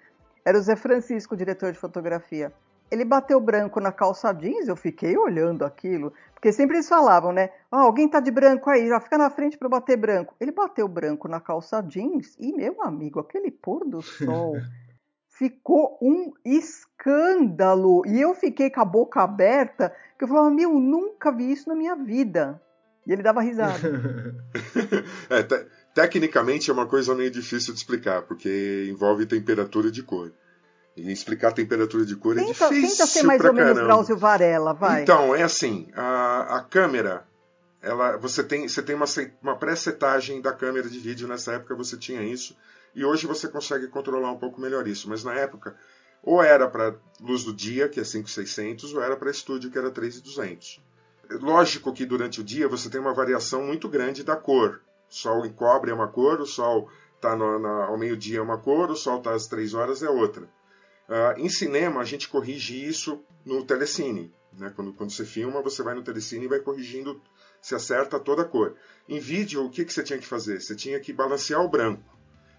Era 0.45 0.55
o 0.55 0.61
Zé 0.61 0.75
Francisco, 0.75 1.33
o 1.33 1.37
diretor 1.37 1.71
de 1.71 1.79
fotografia. 1.79 2.53
Ele 2.91 3.05
bateu 3.05 3.39
branco 3.39 3.79
na 3.79 3.91
calça 3.91 4.33
jeans, 4.33 4.67
eu 4.67 4.75
fiquei 4.75 5.17
olhando 5.17 5.63
aquilo. 5.63 6.11
Porque 6.33 6.51
sempre 6.51 6.77
eles 6.77 6.89
falavam, 6.89 7.31
né? 7.31 7.49
Oh, 7.71 7.77
alguém 7.77 8.07
tá 8.07 8.19
de 8.19 8.31
branco 8.31 8.69
aí, 8.69 8.87
já 8.87 8.99
fica 8.99 9.17
na 9.17 9.29
frente 9.29 9.57
para 9.57 9.69
bater 9.69 9.97
branco. 9.97 10.33
Ele 10.39 10.51
bateu 10.51 10.87
branco 10.87 11.27
na 11.27 11.39
calça 11.39 11.81
jeans 11.81 12.35
e, 12.39 12.51
meu 12.53 12.81
amigo, 12.81 13.19
aquele 13.19 13.51
pôr 13.51 13.85
do 13.85 14.01
sol 14.01 14.55
ficou 15.29 15.97
um 16.01 16.33
escândalo. 16.43 18.03
E 18.05 18.19
eu 18.19 18.33
fiquei 18.33 18.69
com 18.69 18.81
a 18.81 18.85
boca 18.85 19.21
aberta, 19.21 19.93
que 20.17 20.23
eu 20.23 20.27
falava, 20.27 20.49
meu, 20.49 20.79
nunca 20.79 21.31
vi 21.31 21.51
isso 21.51 21.69
na 21.69 21.75
minha 21.75 21.95
vida. 21.95 22.61
E 23.05 23.11
ele 23.11 23.23
dava 23.23 23.41
risada. 23.41 23.79
é, 25.29 25.43
te 25.43 25.65
tecnicamente 25.93 26.69
é 26.69 26.73
uma 26.73 26.85
coisa 26.85 27.15
meio 27.15 27.31
difícil 27.31 27.73
de 27.73 27.79
explicar, 27.79 28.21
porque 28.21 28.87
envolve 28.89 29.25
temperatura 29.25 29.91
de 29.91 30.03
cor. 30.03 30.31
Explicar 31.07 31.49
a 31.49 31.51
temperatura 31.51 32.05
de 32.05 32.15
cor 32.15 32.37
é 32.37 32.43
tenta, 32.43 32.65
é 32.65 32.69
difícil. 32.69 32.97
Tenta 32.97 33.07
ser 33.07 33.23
mais 33.23 33.43
ou 33.43 33.53
menos 33.53 33.75
Drauzio 33.75 34.17
Varela, 34.17 34.73
vai. 34.73 35.03
Então, 35.03 35.35
é 35.35 35.43
assim, 35.43 35.87
a, 35.95 36.57
a 36.57 36.61
câmera, 36.63 37.25
ela, 37.81 38.17
você 38.17 38.43
tem, 38.43 38.67
você 38.67 38.81
tem 38.81 38.95
uma, 38.95 39.05
uma 39.41 39.55
pré-setagem 39.55 40.41
da 40.41 40.51
câmera 40.51 40.89
de 40.89 40.99
vídeo, 40.99 41.27
nessa 41.27 41.53
época 41.53 41.75
você 41.75 41.97
tinha 41.97 42.21
isso, 42.21 42.55
e 42.93 43.05
hoje 43.05 43.27
você 43.27 43.47
consegue 43.47 43.87
controlar 43.87 44.31
um 44.31 44.37
pouco 44.37 44.59
melhor 44.59 44.87
isso, 44.87 45.09
mas 45.09 45.23
na 45.23 45.33
época, 45.33 45.75
ou 46.23 46.41
era 46.41 46.67
para 46.67 46.95
luz 47.21 47.43
do 47.43 47.53
dia, 47.53 47.87
que 47.87 47.99
é 47.99 48.03
5600, 48.03 48.93
ou 48.93 49.01
era 49.01 49.15
para 49.15 49.31
estúdio, 49.31 49.71
que 49.71 49.77
era 49.77 49.91
3200. 49.91 50.81
Lógico 51.41 51.93
que 51.93 52.05
durante 52.05 52.41
o 52.41 52.43
dia 52.43 52.67
você 52.67 52.89
tem 52.89 52.99
uma 52.99 53.13
variação 53.13 53.63
muito 53.63 53.87
grande 53.87 54.23
da 54.23 54.35
cor. 54.35 54.81
O 55.09 55.13
sol 55.13 55.45
em 55.45 55.53
cobre 55.53 55.91
é 55.91 55.93
uma 55.93 56.07
cor, 56.07 56.41
o 56.41 56.45
sol 56.45 56.89
está 57.15 57.33
ao 57.33 57.97
meio-dia 57.97 58.39
é 58.39 58.41
uma 58.41 58.57
cor, 58.57 58.89
o 58.89 58.95
sol 58.95 59.19
está 59.19 59.33
às 59.33 59.45
três 59.47 59.73
horas 59.73 60.01
é 60.01 60.09
outra. 60.09 60.47
Uh, 61.09 61.39
em 61.39 61.49
cinema, 61.49 61.99
a 61.99 62.03
gente 62.05 62.29
corrige 62.29 62.85
isso 62.85 63.19
no 63.43 63.65
telecine. 63.65 64.31
Né? 64.53 64.71
Quando, 64.75 64.93
quando 64.93 65.11
você 65.11 65.25
filma, 65.25 65.59
você 65.59 65.81
vai 65.81 65.95
no 65.95 66.03
telecine 66.03 66.45
e 66.45 66.47
vai 66.47 66.59
corrigindo, 66.59 67.19
se 67.59 67.73
acerta 67.73 68.19
toda 68.19 68.43
a 68.43 68.45
cor. 68.45 68.75
Em 69.07 69.19
vídeo, 69.19 69.65
o 69.65 69.71
que, 69.71 69.83
que 69.83 69.91
você 69.91 70.03
tinha 70.03 70.19
que 70.19 70.25
fazer? 70.25 70.61
Você 70.61 70.75
tinha 70.75 70.99
que 70.99 71.11
balancear 71.11 71.61
o 71.65 71.67
branco. 71.67 72.03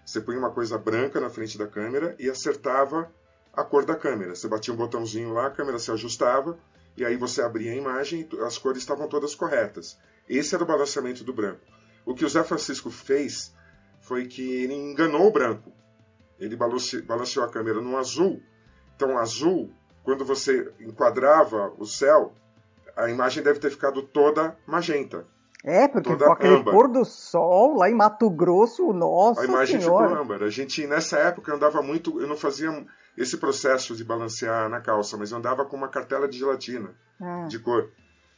Você 0.05 0.19
põe 0.19 0.35
uma 0.35 0.51
coisa 0.51 0.77
branca 0.77 1.21
na 1.21 1.29
frente 1.29 1.57
da 1.57 1.65
câmera 1.65 2.13
e 2.19 2.29
acertava 2.29 3.09
a 3.53 3.63
cor 3.63 3.85
da 3.85 3.95
câmera. 3.95 4.35
Você 4.35 4.49
batia 4.49 4.73
um 4.73 4.77
botãozinho 4.77 5.31
lá, 5.31 5.47
a 5.47 5.51
câmera 5.51 5.79
se 5.79 5.89
ajustava, 5.89 6.59
e 6.97 7.05
aí 7.05 7.15
você 7.15 7.41
abria 7.41 7.71
a 7.71 7.75
imagem 7.75 8.27
e 8.29 8.39
as 8.41 8.57
cores 8.57 8.81
estavam 8.81 9.07
todas 9.07 9.33
corretas. 9.33 9.97
Esse 10.27 10.55
era 10.55 10.63
o 10.65 10.67
balanceamento 10.67 11.23
do 11.23 11.33
branco. 11.33 11.61
O 12.05 12.13
que 12.13 12.25
o 12.25 12.29
Zé 12.29 12.43
Francisco 12.43 12.89
fez 12.89 13.53
foi 14.01 14.27
que 14.27 14.41
ele 14.41 14.73
enganou 14.73 15.27
o 15.27 15.31
branco 15.31 15.71
ele 16.41 16.55
balanceou 16.55 17.45
a 17.45 17.49
câmera 17.49 17.79
no 17.79 17.95
azul. 17.97 18.41
Então, 18.95 19.17
azul, 19.17 19.71
quando 20.03 20.25
você 20.25 20.73
enquadrava 20.79 21.71
o 21.77 21.85
céu, 21.85 22.33
a 22.97 23.09
imagem 23.09 23.43
deve 23.43 23.59
ter 23.59 23.69
ficado 23.69 24.01
toda 24.01 24.57
magenta. 24.65 25.25
É, 25.63 25.87
porque 25.87 26.15
com 26.15 26.31
aquele 26.31 26.55
âmbar. 26.55 26.73
pôr 26.73 26.87
do 26.87 27.05
sol 27.05 27.77
lá 27.77 27.87
em 27.87 27.93
Mato 27.93 28.27
Grosso, 28.31 28.91
nossa 28.91 29.41
A 29.41 29.45
imagem 29.45 29.79
senhora. 29.79 30.07
ficou 30.07 30.23
âmbar. 30.23 30.43
A 30.43 30.49
gente, 30.49 30.87
nessa 30.87 31.19
época, 31.19 31.53
andava 31.53 31.83
muito... 31.83 32.19
Eu 32.19 32.27
não 32.27 32.35
fazia 32.35 32.69
esse 33.15 33.37
processo 33.37 33.95
de 33.95 34.03
balancear 34.03 34.67
na 34.69 34.81
calça, 34.81 35.15
mas 35.17 35.31
eu 35.31 35.37
andava 35.37 35.63
com 35.65 35.77
uma 35.77 35.87
cartela 35.87 36.27
de 36.27 36.39
gelatina, 36.39 36.95
ah. 37.21 37.45
de 37.47 37.59
cor. 37.59 37.91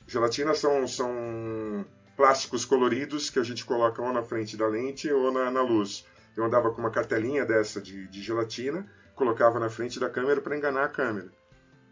Gelatina 0.06 0.54
são, 0.54 0.86
são 0.86 1.86
plásticos 2.18 2.66
coloridos 2.66 3.30
que 3.30 3.40
a 3.40 3.44
gente 3.44 3.64
coloca 3.64 4.02
ou 4.02 4.12
na 4.12 4.24
frente 4.24 4.58
da 4.58 4.68
lente 4.68 5.10
ou 5.10 5.32
na, 5.32 5.50
na 5.50 5.62
luz. 5.62 6.06
Eu 6.36 6.44
andava 6.44 6.72
com 6.72 6.82
uma 6.82 6.92
cartelinha 6.92 7.46
dessa 7.46 7.82
de, 7.82 8.08
de 8.08 8.22
gelatina, 8.22 8.88
colocava 9.16 9.60
na 9.60 9.70
frente 9.70 10.00
da 10.00 10.10
câmera 10.10 10.42
para 10.42 10.58
enganar 10.58 10.86
a 10.86 10.90
câmera. 10.90 11.32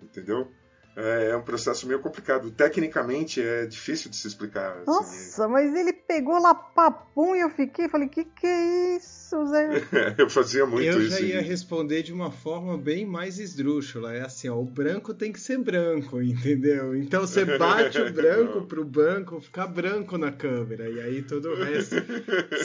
Entendeu? 0.01 0.51
É, 0.95 1.29
é, 1.29 1.37
um 1.37 1.41
processo 1.41 1.87
meio 1.87 1.99
complicado. 1.99 2.51
Tecnicamente 2.51 3.41
é 3.41 3.65
difícil 3.65 4.09
de 4.09 4.17
se 4.17 4.27
explicar. 4.27 4.71
Assim. 4.71 4.85
Nossa, 4.85 5.47
mas 5.47 5.73
ele 5.73 5.93
pegou 5.93 6.39
lá 6.39 6.53
papum 6.53 7.35
e 7.35 7.39
eu 7.39 7.49
fiquei, 7.49 7.87
falei, 7.87 8.09
que 8.09 8.25
que 8.25 8.45
é 8.45 8.97
isso, 8.97 9.45
Zé? 9.45 9.83
eu 10.17 10.29
fazia 10.29 10.65
muito 10.65 10.85
eu 10.85 11.01
isso. 11.01 11.15
Eu 11.15 11.19
já 11.19 11.25
ia 11.25 11.41
responder 11.41 12.03
de 12.03 12.11
uma 12.11 12.29
forma 12.29 12.77
bem 12.77 13.05
mais 13.05 13.39
esdrúxula. 13.39 14.13
É 14.13 14.21
assim, 14.21 14.49
ó, 14.49 14.57
o 14.57 14.65
branco 14.65 15.13
tem 15.13 15.31
que 15.31 15.39
ser 15.39 15.57
branco, 15.59 16.21
entendeu? 16.21 16.95
Então 16.95 17.21
você 17.21 17.45
bate 17.57 17.99
o 18.01 18.11
branco 18.11 18.63
pro 18.63 18.83
banco 18.83 19.39
ficar 19.39 19.67
branco 19.67 20.17
na 20.17 20.31
câmera 20.31 20.89
e 20.89 20.99
aí 20.99 21.21
todo 21.21 21.49
o 21.49 21.55
resto 21.55 21.95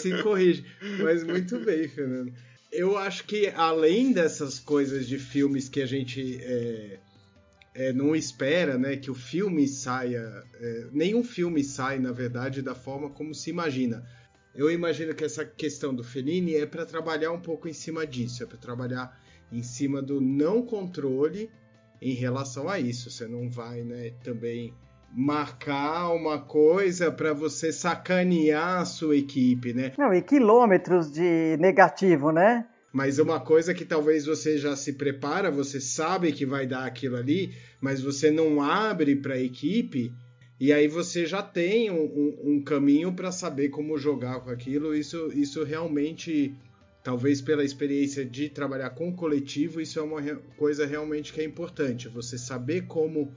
se 0.00 0.22
corrige. 0.22 0.64
Mas 1.00 1.22
muito 1.22 1.58
bem, 1.60 1.88
Fernando. 1.88 2.32
Eu 2.72 2.98
acho 2.98 3.24
que 3.24 3.46
além 3.54 4.12
dessas 4.12 4.58
coisas 4.58 5.06
de 5.06 5.18
filmes 5.18 5.68
que 5.68 5.80
a 5.80 5.86
gente 5.86 6.40
é, 6.42 6.98
é, 7.76 7.92
não 7.92 8.16
espera 8.16 8.78
né, 8.78 8.96
que 8.96 9.10
o 9.10 9.14
filme 9.14 9.68
saia. 9.68 10.42
É, 10.58 10.86
nenhum 10.92 11.22
filme 11.22 11.62
sai, 11.62 11.98
na 11.98 12.10
verdade, 12.10 12.62
da 12.62 12.74
forma 12.74 13.10
como 13.10 13.34
se 13.34 13.50
imagina. 13.50 14.02
Eu 14.54 14.70
imagino 14.70 15.14
que 15.14 15.24
essa 15.24 15.44
questão 15.44 15.94
do 15.94 16.02
Fellini 16.02 16.54
é 16.54 16.64
para 16.64 16.86
trabalhar 16.86 17.30
um 17.32 17.40
pouco 17.40 17.68
em 17.68 17.74
cima 17.74 18.06
disso, 18.06 18.42
é 18.42 18.46
para 18.46 18.56
trabalhar 18.56 19.20
em 19.52 19.62
cima 19.62 20.00
do 20.00 20.20
não 20.20 20.62
controle 20.62 21.50
em 22.00 22.14
relação 22.14 22.66
a 22.66 22.80
isso. 22.80 23.10
Você 23.10 23.28
não 23.28 23.50
vai 23.50 23.82
né, 23.82 24.12
também 24.24 24.72
marcar 25.12 26.10
uma 26.14 26.38
coisa 26.38 27.12
para 27.12 27.34
você 27.34 27.70
sacanear 27.70 28.80
a 28.80 28.84
sua 28.86 29.16
equipe, 29.16 29.74
né? 29.74 29.92
Não, 29.98 30.14
e 30.14 30.22
quilômetros 30.22 31.12
de 31.12 31.58
negativo, 31.58 32.32
né? 32.32 32.66
Mas 32.96 33.18
uma 33.18 33.38
coisa 33.38 33.74
que 33.74 33.84
talvez 33.84 34.24
você 34.24 34.56
já 34.56 34.74
se 34.74 34.94
prepara, 34.94 35.50
você 35.50 35.78
sabe 35.78 36.32
que 36.32 36.46
vai 36.46 36.66
dar 36.66 36.86
aquilo 36.86 37.16
ali, 37.16 37.54
mas 37.78 38.00
você 38.00 38.30
não 38.30 38.62
abre 38.62 39.14
para 39.14 39.34
a 39.34 39.38
equipe, 39.38 40.14
e 40.58 40.72
aí 40.72 40.88
você 40.88 41.26
já 41.26 41.42
tem 41.42 41.90
um, 41.90 42.04
um, 42.04 42.52
um 42.52 42.64
caminho 42.64 43.12
para 43.12 43.30
saber 43.30 43.68
como 43.68 43.98
jogar 43.98 44.40
com 44.40 44.48
aquilo. 44.48 44.96
Isso, 44.96 45.30
isso 45.34 45.62
realmente, 45.62 46.54
talvez 47.04 47.42
pela 47.42 47.62
experiência 47.62 48.24
de 48.24 48.48
trabalhar 48.48 48.88
com 48.88 49.14
coletivo, 49.14 49.78
isso 49.78 49.98
é 49.98 50.02
uma 50.02 50.22
coisa 50.56 50.86
realmente 50.86 51.34
que 51.34 51.42
é 51.42 51.44
importante. 51.44 52.08
Você 52.08 52.38
saber 52.38 52.86
como 52.86 53.30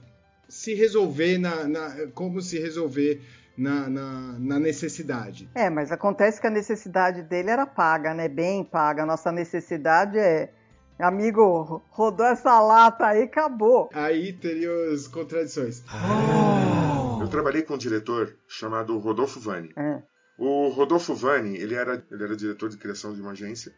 se 0.48 0.72
resolver 0.72 1.36
na, 1.36 1.68
na 1.68 2.06
como 2.14 2.40
se 2.40 2.58
resolver 2.58 3.20
na, 3.60 3.88
na, 3.88 4.38
na, 4.38 4.58
necessidade. 4.58 5.48
É, 5.54 5.68
mas 5.68 5.92
acontece 5.92 6.40
que 6.40 6.46
a 6.46 6.50
necessidade 6.50 7.22
dele 7.22 7.50
era 7.50 7.66
paga, 7.66 8.14
né? 8.14 8.28
Bem 8.28 8.64
paga. 8.64 9.02
A 9.02 9.06
nossa 9.06 9.30
necessidade 9.30 10.18
é. 10.18 10.52
Amigo, 10.98 11.82
rodou 11.88 12.26
essa 12.26 12.60
lata 12.60 13.06
aí, 13.06 13.22
acabou. 13.22 13.88
Aí 13.94 14.34
teria 14.34 14.70
as 14.92 15.08
contradições. 15.08 15.82
Oh. 15.88 17.22
Eu 17.22 17.28
trabalhei 17.28 17.62
com 17.62 17.72
um 17.74 17.78
diretor 17.78 18.36
chamado 18.46 18.98
Rodolfo 18.98 19.40
Vani. 19.40 19.72
É. 19.76 20.02
O 20.36 20.68
Rodolfo 20.68 21.14
Vani, 21.14 21.56
ele 21.56 21.74
era, 21.74 22.04
ele 22.10 22.22
era 22.22 22.36
diretor 22.36 22.68
de 22.68 22.76
criação 22.76 23.14
de 23.14 23.20
uma 23.22 23.30
agência 23.30 23.72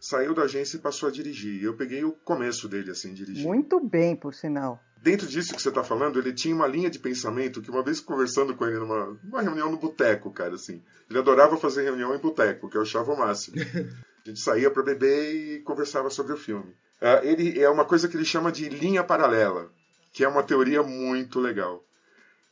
saiu 0.00 0.34
da 0.34 0.42
agência 0.42 0.76
e 0.76 0.80
passou 0.80 1.08
a 1.08 1.12
dirigir. 1.12 1.62
Eu 1.62 1.76
peguei 1.76 2.04
o 2.04 2.12
começo 2.12 2.68
dele, 2.68 2.90
assim, 2.90 3.12
dirigir. 3.12 3.46
Muito 3.46 3.80
bem, 3.80 4.14
por 4.14 4.34
sinal. 4.34 4.80
Dentro 5.00 5.26
disso 5.26 5.54
que 5.54 5.62
você 5.62 5.68
está 5.68 5.84
falando, 5.84 6.18
ele 6.18 6.32
tinha 6.32 6.54
uma 6.54 6.66
linha 6.66 6.90
de 6.90 6.98
pensamento 6.98 7.62
que 7.62 7.70
uma 7.70 7.82
vez 7.82 8.00
conversando 8.00 8.54
com 8.54 8.66
ele 8.66 8.78
numa, 8.78 9.18
numa 9.22 9.42
reunião 9.42 9.70
no 9.70 9.78
boteco, 9.78 10.32
cara, 10.32 10.54
assim, 10.54 10.82
ele 11.08 11.18
adorava 11.18 11.56
fazer 11.56 11.84
reunião 11.84 12.14
em 12.14 12.18
boteco, 12.18 12.68
que 12.68 12.76
eu 12.76 12.82
achava 12.82 13.12
o 13.12 13.18
máximo. 13.18 13.56
A 14.26 14.28
gente 14.28 14.40
saía 14.40 14.70
para 14.70 14.82
beber 14.82 15.34
e 15.34 15.60
conversava 15.60 16.10
sobre 16.10 16.32
o 16.32 16.36
filme. 16.36 16.74
Uh, 17.00 17.24
ele 17.24 17.60
é 17.60 17.70
uma 17.70 17.84
coisa 17.84 18.08
que 18.08 18.16
ele 18.16 18.24
chama 18.24 18.50
de 18.50 18.68
linha 18.68 19.04
paralela, 19.04 19.70
que 20.12 20.24
é 20.24 20.28
uma 20.28 20.42
teoria 20.42 20.82
muito 20.82 21.38
legal. 21.38 21.84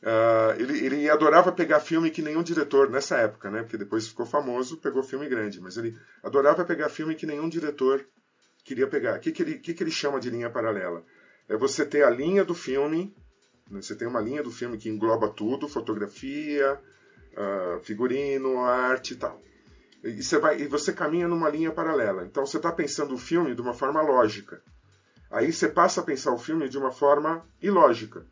Uh, 0.01 0.59
ele, 0.59 0.85
ele, 0.85 1.09
adorava 1.09 1.51
pegar 1.51 1.79
filme 1.79 2.09
que 2.09 2.21
nenhum 2.21 2.41
diretor, 2.41 2.89
nessa 2.89 3.17
época, 3.17 3.51
né? 3.51 3.61
Porque 3.61 3.77
depois 3.77 4.07
ficou 4.07 4.25
famoso, 4.25 4.77
pegou 4.77 5.03
filme 5.03 5.27
grande, 5.27 5.59
mas 5.59 5.75
ele 5.75 5.97
adorava 6.23 6.63
pegar 6.63 6.87
filme 6.87 7.13
que 7.13 7.25
nenhum 7.25 7.49
diretor 7.49 8.05
queria 8.63 8.87
pegar. 8.87 9.17
O 9.17 9.19
que, 9.19 9.31
que, 9.31 9.43
ele, 9.43 9.59
que, 9.59 9.73
que 9.73 9.83
ele 9.83 9.91
chama 9.91 10.19
de 10.19 10.29
linha 10.29 10.49
paralela? 10.49 11.03
É 11.47 11.55
você 11.55 11.85
ter 11.85 12.03
a 12.03 12.09
linha 12.09 12.43
do 12.43 12.53
filme, 12.53 13.15
né? 13.69 13.81
você 13.81 13.95
tem 13.95 14.07
uma 14.07 14.21
linha 14.21 14.43
do 14.43 14.51
filme 14.51 14.77
que 14.77 14.89
engloba 14.89 15.29
tudo, 15.29 15.67
fotografia, 15.67 16.79
uh, 17.33 17.83
figurino, 17.83 18.59
arte 18.59 19.13
e 19.13 19.17
tal. 19.17 19.41
E 20.03 20.21
você, 20.21 20.37
vai, 20.37 20.61
e 20.61 20.67
você 20.67 20.93
caminha 20.93 21.27
numa 21.27 21.49
linha 21.49 21.71
paralela. 21.71 22.25
Então 22.25 22.45
você 22.45 22.57
está 22.57 22.71
pensando 22.71 23.13
o 23.13 23.17
filme 23.17 23.55
de 23.55 23.61
uma 23.61 23.73
forma 23.73 24.01
lógica. 24.01 24.61
Aí 25.29 25.51
você 25.51 25.67
passa 25.67 26.01
a 26.01 26.03
pensar 26.03 26.33
o 26.33 26.37
filme 26.37 26.69
de 26.69 26.77
uma 26.77 26.91
forma 26.91 27.45
ilógica 27.61 28.25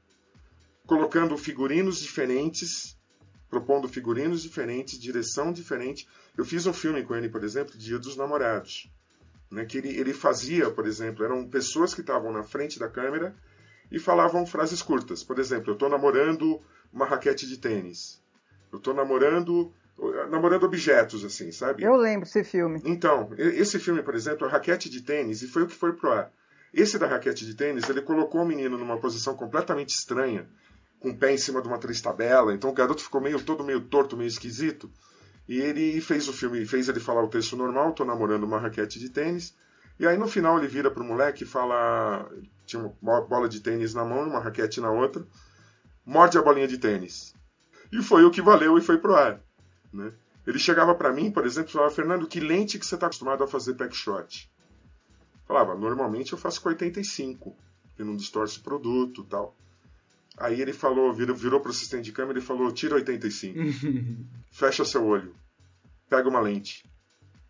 colocando 0.85 1.35
figurinos 1.35 1.99
diferentes 1.99 2.95
propondo 3.49 3.87
figurinos 3.87 4.41
diferentes, 4.41 4.99
direção 4.99 5.53
diferente. 5.53 6.07
Eu 6.37 6.43
fiz 6.43 6.65
um 6.65 6.73
filme 6.73 7.03
com 7.03 7.15
ele, 7.15 7.29
por 7.29 7.43
exemplo, 7.43 7.77
Dia 7.77 7.97
dos 7.97 8.17
Namorados, 8.17 8.91
né, 9.55 9.65
que 9.65 9.77
ele, 9.77 9.97
ele 9.97 10.13
fazia, 10.13 10.69
por 10.69 10.85
exemplo, 10.85 11.23
eram 11.23 11.47
pessoas 11.47 11.93
que 11.93 12.01
estavam 12.01 12.31
na 12.31 12.43
frente 12.43 12.77
da 12.77 12.89
câmera 12.89 13.35
e 13.91 13.97
falavam 13.97 14.45
frases 14.45 14.81
curtas. 14.81 15.23
Por 15.23 15.39
exemplo, 15.39 15.69
eu 15.69 15.73
estou 15.73 15.89
namorando 15.89 16.61
uma 16.91 17.05
raquete 17.05 17.47
de 17.47 17.57
tênis. 17.57 18.21
Eu 18.71 18.77
estou 18.77 18.93
namorando 18.93 19.73
namorando 20.29 20.65
objetos, 20.65 21.23
assim, 21.23 21.53
sabe? 21.53 21.81
Eu 21.81 21.95
lembro 21.95 22.25
desse 22.25 22.43
filme. 22.43 22.81
Então, 22.83 23.29
esse 23.37 23.79
filme, 23.79 24.03
por 24.03 24.13
exemplo, 24.13 24.45
a 24.45 24.49
raquete 24.49 24.89
de 24.89 25.01
tênis, 25.01 25.41
e 25.41 25.47
foi 25.47 25.63
o 25.63 25.67
que 25.67 25.73
foi 25.73 25.93
pro 25.93 26.11
ar. 26.11 26.33
Esse 26.73 26.99
da 26.99 27.07
raquete 27.07 27.45
de 27.45 27.55
tênis, 27.55 27.87
ele 27.87 28.01
colocou 28.01 28.41
o 28.41 28.45
menino 28.45 28.77
numa 28.77 28.99
posição 28.99 29.35
completamente 29.35 29.95
estranha, 29.95 30.49
com 30.99 31.11
o 31.11 31.17
pé 31.17 31.31
em 31.31 31.37
cima 31.37 31.61
de 31.61 31.69
uma 31.69 31.77
três-tabela, 31.77 32.53
então 32.53 32.69
o 32.69 32.73
garoto 32.73 33.01
ficou 33.01 33.21
meio 33.21 33.41
todo 33.41 33.63
meio 33.63 33.79
torto, 33.79 34.17
meio 34.17 34.27
esquisito. 34.27 34.91
E 35.47 35.59
ele 35.59 36.01
fez 36.01 36.27
o 36.27 36.33
filme, 36.33 36.65
fez 36.65 36.89
ele 36.89 36.99
falar 36.99 37.23
o 37.23 37.27
texto 37.27 37.55
normal, 37.55 37.93
tô 37.93 38.03
namorando 38.03 38.43
uma 38.43 38.59
raquete 38.59 38.99
de 38.99 39.09
tênis. 39.09 39.55
E 39.99 40.07
aí 40.07 40.17
no 40.17 40.27
final 40.27 40.57
ele 40.57 40.67
vira 40.67 40.89
pro 40.89 41.03
moleque 41.03 41.43
e 41.43 41.47
fala, 41.47 42.29
tinha 42.65 42.91
uma 43.01 43.21
bola 43.21 43.47
de 43.47 43.59
tênis 43.59 43.93
na 43.93 44.03
mão, 44.03 44.27
uma 44.27 44.39
raquete 44.39 44.81
na 44.81 44.91
outra, 44.91 45.25
morde 46.05 46.37
a 46.37 46.41
bolinha 46.41 46.67
de 46.67 46.77
tênis. 46.77 47.33
E 47.91 48.01
foi 48.01 48.25
o 48.25 48.31
que 48.31 48.41
valeu 48.41 48.77
e 48.77 48.81
foi 48.81 48.97
pro 48.97 49.15
ar. 49.15 49.39
Né? 49.93 50.11
Ele 50.45 50.59
chegava 50.59 50.93
para 50.93 51.13
mim, 51.13 51.31
por 51.31 51.45
exemplo, 51.45 51.69
e 51.69 51.73
falava, 51.73 51.93
Fernando, 51.93 52.27
que 52.27 52.39
lente 52.39 52.77
que 52.77 52.85
você 52.85 52.95
está 52.95 53.07
acostumado 53.07 53.43
a 53.43 53.47
fazer 53.47 53.75
pack 53.75 53.95
shot? 53.95 54.51
Falava, 55.47 55.75
normalmente 55.75 56.33
eu 56.33 56.39
faço 56.39 56.61
com 56.61 56.69
85, 56.69 57.55
que 57.95 58.03
não 58.03 58.15
distorce 58.15 58.59
o 58.59 58.63
produto 58.63 59.23
tal. 59.23 59.55
Aí 60.37 60.61
ele 60.61 60.73
falou, 60.73 61.13
virou, 61.13 61.35
virou 61.35 61.61
pro 61.61 61.71
assistente 61.71 62.05
de 62.05 62.11
câmera 62.11 62.39
e 62.39 62.41
falou, 62.41 62.71
tira 62.71 62.95
85. 62.95 63.57
Fecha 64.51 64.83
seu 64.83 65.05
olho. 65.05 65.33
Pega 66.09 66.27
uma 66.27 66.39
lente. 66.39 66.83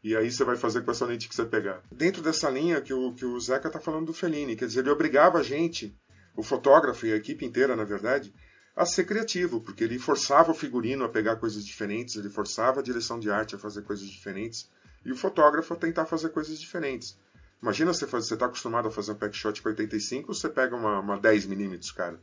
E 0.03 0.15
aí 0.15 0.31
você 0.31 0.43
vai 0.43 0.55
fazer 0.55 0.83
com 0.83 0.91
essa 0.91 1.05
lente 1.05 1.27
que 1.27 1.33
você 1.33 1.45
pegar. 1.45 1.81
Dentro 1.91 2.21
dessa 2.21 2.47
linha 2.49 2.79
que 2.79 2.93
o, 2.93 3.13
que 3.13 3.25
o 3.25 3.39
Zeca 3.39 3.71
tá 3.71 3.79
falando 3.79 4.05
do 4.05 4.13
Fellini, 4.13 4.55
quer 4.55 4.67
dizer, 4.67 4.81
ele 4.81 4.91
obrigava 4.91 5.39
a 5.39 5.43
gente, 5.43 5.97
o 6.35 6.43
fotógrafo 6.43 7.07
e 7.07 7.11
a 7.11 7.15
equipe 7.15 7.43
inteira, 7.43 7.75
na 7.75 7.83
verdade, 7.83 8.31
a 8.75 8.85
ser 8.85 9.05
criativo, 9.05 9.61
porque 9.61 9.83
ele 9.83 9.97
forçava 9.97 10.51
o 10.51 10.55
figurino 10.55 11.05
a 11.05 11.09
pegar 11.09 11.37
coisas 11.37 11.65
diferentes, 11.65 12.15
ele 12.17 12.29
forçava 12.29 12.81
a 12.81 12.83
direção 12.83 13.19
de 13.19 13.31
arte 13.31 13.55
a 13.55 13.57
fazer 13.57 13.81
coisas 13.81 14.07
diferentes, 14.07 14.69
e 15.03 15.11
o 15.11 15.15
fotógrafo 15.15 15.73
a 15.73 15.77
tentar 15.77 16.05
fazer 16.05 16.29
coisas 16.29 16.59
diferentes. 16.59 17.17
Imagina 17.59 17.91
você 17.91 18.05
você 18.05 18.33
está 18.35 18.45
acostumado 18.45 18.87
a 18.87 18.91
fazer 18.91 19.13
um 19.13 19.15
pack 19.15 19.35
shot 19.35 19.59
com 19.61 19.69
85, 19.69 20.33
você 20.33 20.49
pega 20.49 20.75
uma, 20.75 20.99
uma 20.99 21.19
10mm, 21.19 21.93
cara. 21.95 22.19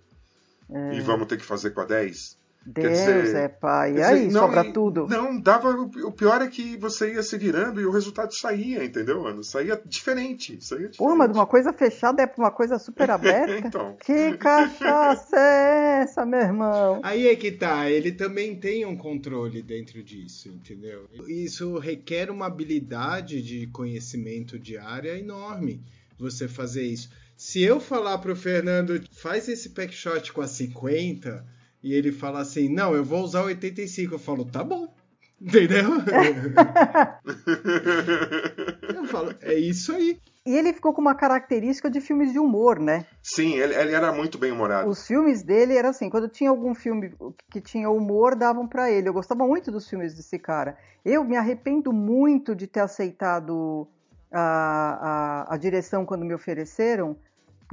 É. 0.70 0.94
E 0.94 1.00
vamos 1.00 1.26
ter 1.26 1.36
que 1.36 1.44
fazer 1.44 1.70
com 1.70 1.80
a 1.80 1.84
10? 1.84 2.42
Deus 2.64 2.96
dizer, 2.96 3.36
é 3.36 3.48
pai. 3.48 3.96
E 3.96 4.02
aí, 4.02 4.30
não, 4.30 4.42
sobra 4.42 4.72
tudo. 4.72 5.08
Não, 5.08 5.38
dava. 5.38 5.70
O 5.70 6.12
pior 6.12 6.40
é 6.40 6.46
que 6.46 6.76
você 6.76 7.14
ia 7.14 7.22
se 7.22 7.36
virando 7.36 7.80
e 7.80 7.86
o 7.86 7.90
resultado 7.90 8.32
saía, 8.32 8.84
entendeu, 8.84 9.20
mano? 9.22 9.42
Saía 9.42 9.80
diferente. 9.84 10.64
Saía 10.64 10.88
diferente. 10.88 10.98
Pô, 10.98 11.16
mas 11.16 11.32
de 11.32 11.36
uma 11.36 11.46
coisa 11.46 11.72
fechada 11.72 12.22
é 12.22 12.26
pra 12.26 12.44
uma 12.44 12.50
coisa 12.52 12.78
super 12.78 13.10
aberta? 13.10 13.58
então. 13.66 13.96
Que 14.04 14.36
cachaça 14.36 15.36
é 15.36 16.02
essa, 16.02 16.24
meu 16.24 16.40
irmão? 16.40 17.00
Aí 17.02 17.26
é 17.26 17.34
que 17.34 17.50
tá. 17.50 17.90
Ele 17.90 18.12
também 18.12 18.54
tem 18.54 18.86
um 18.86 18.96
controle 18.96 19.60
dentro 19.60 20.02
disso, 20.02 20.48
entendeu? 20.48 21.08
Isso 21.26 21.78
requer 21.78 22.30
uma 22.30 22.46
habilidade 22.46 23.42
de 23.42 23.66
conhecimento 23.68 24.56
de 24.56 24.78
área 24.78 25.18
enorme. 25.18 25.82
Você 26.16 26.46
fazer 26.46 26.84
isso. 26.84 27.10
Se 27.44 27.60
eu 27.60 27.80
falar 27.80 28.18
pro 28.18 28.36
Fernando, 28.36 29.02
faz 29.10 29.48
esse 29.48 29.70
pack 29.70 29.92
shot 29.92 30.32
com 30.32 30.42
a 30.42 30.46
50 30.46 31.44
e 31.82 31.92
ele 31.92 32.12
fala 32.12 32.40
assim: 32.40 32.68
Não, 32.68 32.94
eu 32.94 33.04
vou 33.04 33.20
usar 33.20 33.42
85. 33.42 34.14
Eu 34.14 34.18
falo: 34.20 34.44
Tá 34.44 34.62
bom. 34.62 34.94
Entendeu? 35.42 35.90
eu 38.94 39.04
falo: 39.06 39.34
É 39.42 39.54
isso 39.54 39.92
aí. 39.92 40.20
E 40.46 40.56
ele 40.56 40.72
ficou 40.72 40.94
com 40.94 41.00
uma 41.00 41.16
característica 41.16 41.90
de 41.90 42.00
filmes 42.00 42.32
de 42.32 42.38
humor, 42.38 42.78
né? 42.78 43.06
Sim, 43.20 43.58
ele, 43.58 43.74
ele 43.74 43.92
era 43.92 44.12
muito 44.12 44.38
bem 44.38 44.52
humorado. 44.52 44.88
Os 44.88 45.04
filmes 45.04 45.42
dele 45.42 45.76
eram 45.76 45.90
assim: 45.90 46.08
quando 46.08 46.28
tinha 46.28 46.48
algum 46.48 46.76
filme 46.76 47.12
que 47.50 47.60
tinha 47.60 47.90
humor, 47.90 48.36
davam 48.36 48.68
para 48.68 48.88
ele. 48.88 49.08
Eu 49.08 49.12
gostava 49.12 49.44
muito 49.44 49.72
dos 49.72 49.90
filmes 49.90 50.14
desse 50.14 50.38
cara. 50.38 50.78
Eu 51.04 51.24
me 51.24 51.36
arrependo 51.36 51.92
muito 51.92 52.54
de 52.54 52.68
ter 52.68 52.80
aceitado 52.80 53.88
a, 54.30 55.46
a, 55.50 55.54
a 55.54 55.56
direção 55.56 56.06
quando 56.06 56.24
me 56.24 56.34
ofereceram 56.34 57.16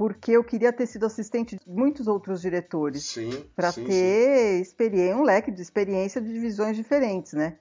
porque 0.00 0.32
eu 0.32 0.42
queria 0.42 0.72
ter 0.72 0.86
sido 0.86 1.04
assistente 1.04 1.56
de 1.56 1.70
muitos 1.70 2.08
outros 2.08 2.40
diretores 2.40 3.18
para 3.54 3.70
ter 3.70 4.58
experiência, 4.58 5.14
um 5.14 5.22
leque 5.22 5.50
de 5.50 5.60
experiência 5.60 6.22
de 6.22 6.32
divisões 6.32 6.74
diferentes, 6.74 7.34
né? 7.34 7.58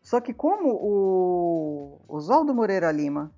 Só 0.00 0.20
que 0.20 0.32
como 0.32 0.68
o 0.70 2.00
Oswaldo 2.06 2.54
Moreira 2.54 2.92
Lima 2.92 3.34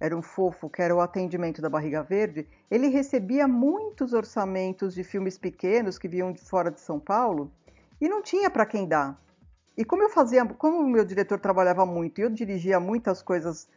era 0.00 0.16
um 0.16 0.20
fofo, 0.20 0.68
que 0.68 0.82
era 0.82 0.92
o 0.92 1.00
atendimento 1.00 1.62
da 1.62 1.70
Barriga 1.70 2.02
Verde, 2.02 2.44
ele 2.68 2.88
recebia 2.88 3.46
muitos 3.46 4.12
orçamentos 4.12 4.94
de 4.94 5.04
filmes 5.04 5.38
pequenos 5.38 5.96
que 5.96 6.08
vinham 6.08 6.32
de 6.32 6.40
fora 6.40 6.72
de 6.72 6.80
São 6.80 6.98
Paulo 6.98 7.52
e 8.00 8.08
não 8.08 8.20
tinha 8.20 8.50
para 8.50 8.66
quem 8.66 8.84
dar. 8.84 9.16
E 9.78 9.84
como 9.84 10.02
eu 10.02 10.10
fazia, 10.10 10.44
como 10.44 10.80
o 10.80 10.88
meu 10.88 11.04
diretor 11.04 11.38
trabalhava 11.38 11.86
muito 11.86 12.18
e 12.18 12.22
eu 12.22 12.30
dirigia 12.30 12.80
muitas 12.80 13.22
coisas 13.22 13.68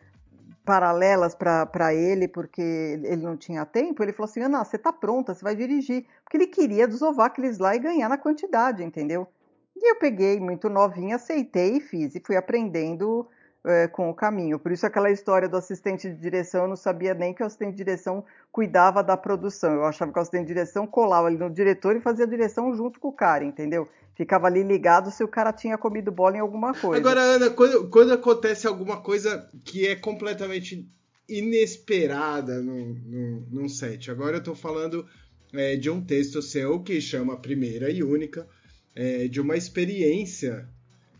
paralelas 0.66 1.36
para 1.36 1.94
ele, 1.94 2.28
porque 2.28 2.62
ele 2.62 3.22
não 3.24 3.38
tinha 3.38 3.66
tempo, 3.66 4.04
ele 4.04 4.12
falou 4.12 4.30
assim: 4.30 4.42
Ana, 4.42 4.66
você 4.66 4.78
tá 4.78 4.92
pronta, 4.92 5.34
você 5.34 5.44
vai 5.44 5.56
dirigir. 5.56 6.06
Porque 6.24 6.38
ele 6.38 6.48
queria 6.48 6.88
desovar 6.88 7.28
aqueles 7.28 7.60
lá 7.60 7.76
e 7.76 7.80
ganhar 7.80 8.10
na 8.10 8.18
quantidade, 8.18 8.84
entendeu? 8.84 9.28
E 9.76 9.92
eu 9.92 9.98
peguei 9.98 10.40
muito 10.40 10.70
novinha, 10.70 11.18
aceitei 11.18 11.78
e 11.78 11.82
fiz, 11.82 12.16
e 12.16 12.20
fui 12.20 12.36
aprendendo 12.36 13.28
é, 13.66 13.88
com 13.88 14.10
o 14.10 14.14
caminho. 14.14 14.60
Por 14.60 14.72
isso, 14.72 14.86
aquela 14.86 15.10
história 15.10 15.50
do 15.50 15.58
assistente 15.58 16.10
de 16.10 16.16
direção, 16.16 16.64
eu 16.64 16.68
não 16.68 16.76
sabia 16.76 17.14
nem 17.14 17.34
que 17.34 17.44
o 17.44 17.46
assistente 17.46 17.72
de 17.72 17.78
direção 17.78 18.24
cuidava 18.52 19.04
da 19.04 19.18
produção. 19.18 19.74
Eu 19.74 19.86
achava 19.86 20.12
que 20.12 20.20
o 20.20 20.22
assistente 20.22 20.48
de 20.48 20.54
direção 20.54 20.86
colava 20.86 21.28
ali 21.28 21.38
no 21.38 21.50
diretor 21.50 21.96
e 21.96 22.02
fazia 22.02 22.26
a 22.26 22.30
direção 22.30 22.74
junto 22.76 23.00
com 23.00 23.10
o 23.10 23.14
cara, 23.14 23.44
entendeu? 23.44 23.88
ficava 24.16 24.48
ali 24.48 24.64
ligado 24.64 25.12
se 25.12 25.24
o 25.24 25.28
cara 25.28 25.52
tinha 25.52 25.78
comido 25.78 26.12
bola 26.12 26.38
em 26.38 26.40
alguma 26.40 26.74
coisa. 26.74 26.98
Agora, 26.98 27.22
Ana, 27.22 27.50
quando, 27.50 27.90
quando 27.90 28.14
acontece 28.14 28.66
alguma 28.66 29.02
coisa 29.02 29.48
que 29.64 29.86
é 29.86 29.96
completamente 29.96 30.90
inesperada 31.28 32.62
num, 32.62 33.68
set, 33.68 34.10
agora 34.10 34.38
eu 34.38 34.44
tô 34.44 34.56
falando 34.56 35.06
é, 35.54 35.76
de 35.76 35.90
um 35.90 36.02
texto 36.02 36.42
seu 36.42 36.82
que 36.82 37.02
chama 37.02 37.40
Primeira 37.40 37.90
e 37.90 38.04
Única, 38.04 38.48
é, 38.96 39.28
de 39.28 39.42
uma 39.42 39.58
experiência 39.58 40.68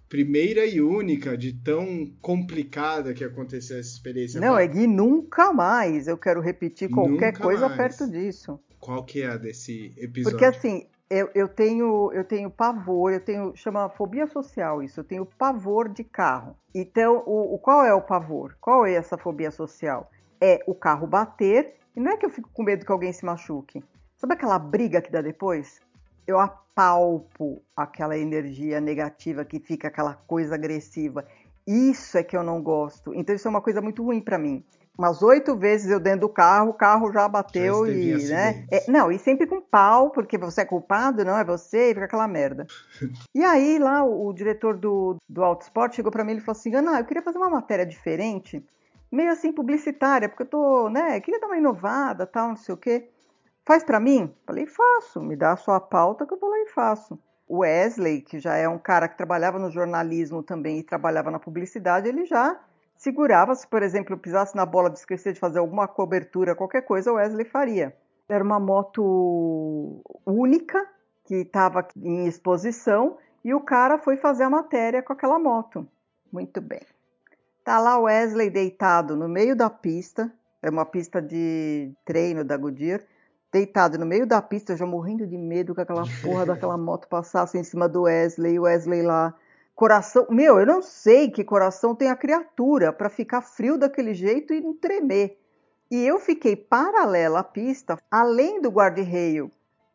primeira 0.10 0.66
e 0.66 0.82
única, 0.82 1.38
de 1.38 1.54
tão 1.54 2.06
complicada 2.22 3.14
que 3.14 3.24
aconteceu 3.24 3.80
essa 3.80 3.90
experiência. 3.90 4.40
Não, 4.40 4.58
é 4.58 4.68
que 4.68 4.88
nunca 4.88 5.52
mais 5.52 6.08
eu 6.08 6.18
quero 6.18 6.42
repetir 6.42 6.90
qualquer 6.90 7.34
nunca 7.34 7.44
coisa 7.44 7.68
mais. 7.68 7.78
perto 7.78 8.12
disso. 8.12 8.60
Qual 8.80 9.04
que 9.04 9.22
é 9.22 9.28
a 9.28 9.38
desse 9.38 9.94
episódio? 9.98 10.38
Porque 10.38 10.46
assim, 10.46 10.86
eu, 11.10 11.30
eu, 11.34 11.48
tenho, 11.48 12.12
eu 12.14 12.24
tenho 12.24 12.50
pavor, 12.50 13.12
eu 13.12 13.20
tenho, 13.20 13.56
chama 13.56 13.90
fobia 13.90 14.28
social 14.28 14.82
isso, 14.82 15.00
eu 15.00 15.04
tenho 15.04 15.26
pavor 15.26 15.90
de 15.90 16.04
carro. 16.04 16.56
Então, 16.74 17.24
o, 17.26 17.56
o, 17.56 17.60
qual 17.60 17.86
é 17.86 17.94
o 17.94 18.02
pavor? 18.02 18.56
Qual 18.60 18.86
é 18.86 18.94
essa 18.94 19.18
fobia 19.18 19.52
social? 19.52 20.10
É 20.42 20.60
o 20.68 20.76
carro 20.76 21.08
bater, 21.08 21.76
e 21.96 22.00
não 22.00 22.12
é 22.12 22.18
que 22.18 22.26
eu 22.26 22.30
fico 22.30 22.50
com 22.52 22.64
medo 22.64 22.86
que 22.86 22.92
alguém 22.92 23.14
se 23.14 23.26
machuque. 23.26 23.84
Sabe 24.18 24.34
aquela 24.34 24.58
briga 24.58 25.02
que 25.02 25.12
dá 25.12 25.22
depois? 25.22 25.80
Eu 26.28 26.40
apalpo 26.40 27.62
aquela 27.76 28.18
energia 28.18 28.80
negativa 28.80 29.46
que 29.46 29.60
fica 29.60 29.88
aquela 29.88 30.14
coisa 30.14 30.56
agressiva. 30.56 31.26
Isso 31.66 32.18
é 32.18 32.24
que 32.24 32.36
eu 32.36 32.44
não 32.44 32.62
gosto. 32.62 33.14
Então, 33.14 33.36
isso 33.36 33.48
é 33.48 33.52
uma 33.52 33.62
coisa 33.62 33.82
muito 33.82 34.04
ruim 34.04 34.22
para 34.22 34.38
mim 34.38 34.64
umas 34.98 35.22
oito 35.22 35.56
vezes 35.56 35.92
eu 35.92 36.00
dentro 36.00 36.22
do 36.22 36.30
carro, 36.30 36.70
o 36.70 36.74
carro 36.74 37.12
já 37.12 37.28
bateu 37.28 37.86
já 37.86 37.92
e, 37.92 38.28
né? 38.28 38.66
É, 38.72 38.90
não, 38.90 39.12
e 39.12 39.20
sempre 39.20 39.46
com 39.46 39.62
pau, 39.62 40.10
porque 40.10 40.38
você 40.38 40.62
é 40.62 40.66
culpado, 40.66 41.26
não 41.26 41.38
é 41.38 41.44
você, 41.44 41.92
e 41.92 41.94
fica 41.94 42.06
aquela 42.06 42.28
merda. 42.28 42.66
e 43.34 43.44
aí 43.44 43.78
lá 43.78 44.04
o, 44.04 44.28
o 44.28 44.34
diretor 44.34 44.78
do, 44.78 45.18
do 45.28 45.44
Autosport 45.44 45.94
chegou 45.94 46.12
para 46.12 46.24
mim 46.24 46.34
e 46.34 46.40
falou 46.40 46.58
assim: 46.58 46.74
Ana, 46.74 47.00
eu 47.00 47.06
queria 47.06 47.24
fazer 47.24 47.38
uma 47.38 47.50
matéria 47.50 47.86
diferente, 47.86 48.64
meio 49.12 49.32
assim 49.32 49.52
publicitária, 49.52 50.30
porque 50.30 50.44
eu 50.44 50.48
tô, 50.48 50.90
né, 50.90 51.20
queria 51.20 51.40
dar 51.40 51.48
uma 51.48 51.58
inovada, 51.58 52.26
tal, 52.26 52.50
não 52.50 52.58
sei 52.58 52.74
o 52.74 52.78
quê. 52.78 53.10
Faz 53.66 53.84
para 53.84 54.00
mim? 54.00 54.32
Falei, 54.46 54.68
faço, 54.68 55.20
me 55.20 55.36
dá 55.36 55.54
a 55.54 55.58
sua 55.58 55.80
pauta 55.80 56.26
que 56.26 56.34
eu 56.34 56.40
vou 56.40 56.50
lá 56.52 56.60
e 56.60 56.68
faço. 56.68 57.20
O 57.48 57.60
Wesley, 57.60 58.22
que 58.22 58.40
já 58.40 58.56
é 58.56 58.70
um 58.70 58.78
cara 58.78 59.08
que 59.08 59.18
trabalhava 59.18 59.58
no 59.58 59.72
jornalismo 59.72 60.44
também 60.44 60.80
e 60.80 60.84
trabalhava 60.84 61.32
na 61.32 61.40
publicidade, 61.40 62.08
ele 62.08 62.26
já 62.26 62.60
segurava, 62.96 63.56
se 63.56 63.68
por 63.68 63.82
exemplo 63.82 64.18
pisasse 64.18 64.56
na 64.56 64.66
bola 64.66 64.90
de 64.90 65.00
esquecer 65.00 65.34
de 65.34 65.40
fazer 65.40 65.60
alguma 65.60 65.88
cobertura, 65.88 66.56
qualquer 66.56 66.84
coisa, 66.84 67.12
o 67.12 67.16
Wesley 67.16 67.46
faria. 67.46 67.96
Era 68.30 68.44
uma 68.44 68.60
moto 68.60 70.02
única 70.26 70.88
que 71.24 71.36
estava 71.38 71.88
em 71.98 72.28
exposição 72.28 73.18
e 73.44 73.54
o 73.54 73.62
cara 73.62 73.98
foi 73.98 74.18
fazer 74.18 74.44
a 74.44 74.50
matéria 74.50 75.02
com 75.02 75.14
aquela 75.14 75.40
moto. 75.40 75.88
Muito 76.32 76.62
bem. 76.62 76.82
Tá 77.64 77.80
lá 77.80 77.98
o 77.98 78.04
Wesley 78.04 78.52
deitado 78.52 79.16
no 79.16 79.28
meio 79.28 79.56
da 79.56 79.72
pista, 79.72 80.32
é 80.62 80.70
uma 80.70 80.86
pista 80.86 81.20
de 81.20 81.92
treino 82.06 82.44
da 82.44 82.58
Goodyear, 82.58 83.02
deitado 83.56 83.98
no 83.98 84.06
meio 84.06 84.28
da 84.28 84.42
pista, 84.42 84.76
já 84.76 84.86
morrendo 84.86 85.26
de 85.26 85.38
medo 85.38 85.74
que 85.74 85.80
aquela 85.80 86.04
porra 86.22 86.46
daquela 86.46 86.78
moto 86.78 87.08
passasse 87.08 87.58
em 87.58 87.64
cima 87.64 87.88
do 87.88 88.02
Wesley, 88.02 88.60
o 88.60 88.64
Wesley 88.64 89.02
lá. 89.02 89.34
Coração, 89.74 90.28
meu, 90.30 90.60
eu 90.60 90.66
não 90.66 90.82
sei 90.82 91.30
que 91.32 91.44
coração 91.44 91.96
tem 91.96 92.10
a 92.10 92.16
criatura 92.16 92.92
para 92.92 93.10
ficar 93.10 93.42
frio 93.42 93.78
daquele 93.78 94.14
jeito 94.14 94.54
e 94.54 94.60
não 94.60 94.74
tremer. 94.74 95.38
E 95.90 96.06
eu 96.06 96.20
fiquei 96.20 96.56
paralela 96.56 97.40
à 97.40 97.44
pista, 97.44 97.98
além 98.12 98.62
do 98.62 98.70
guarda-reio, 98.70 99.50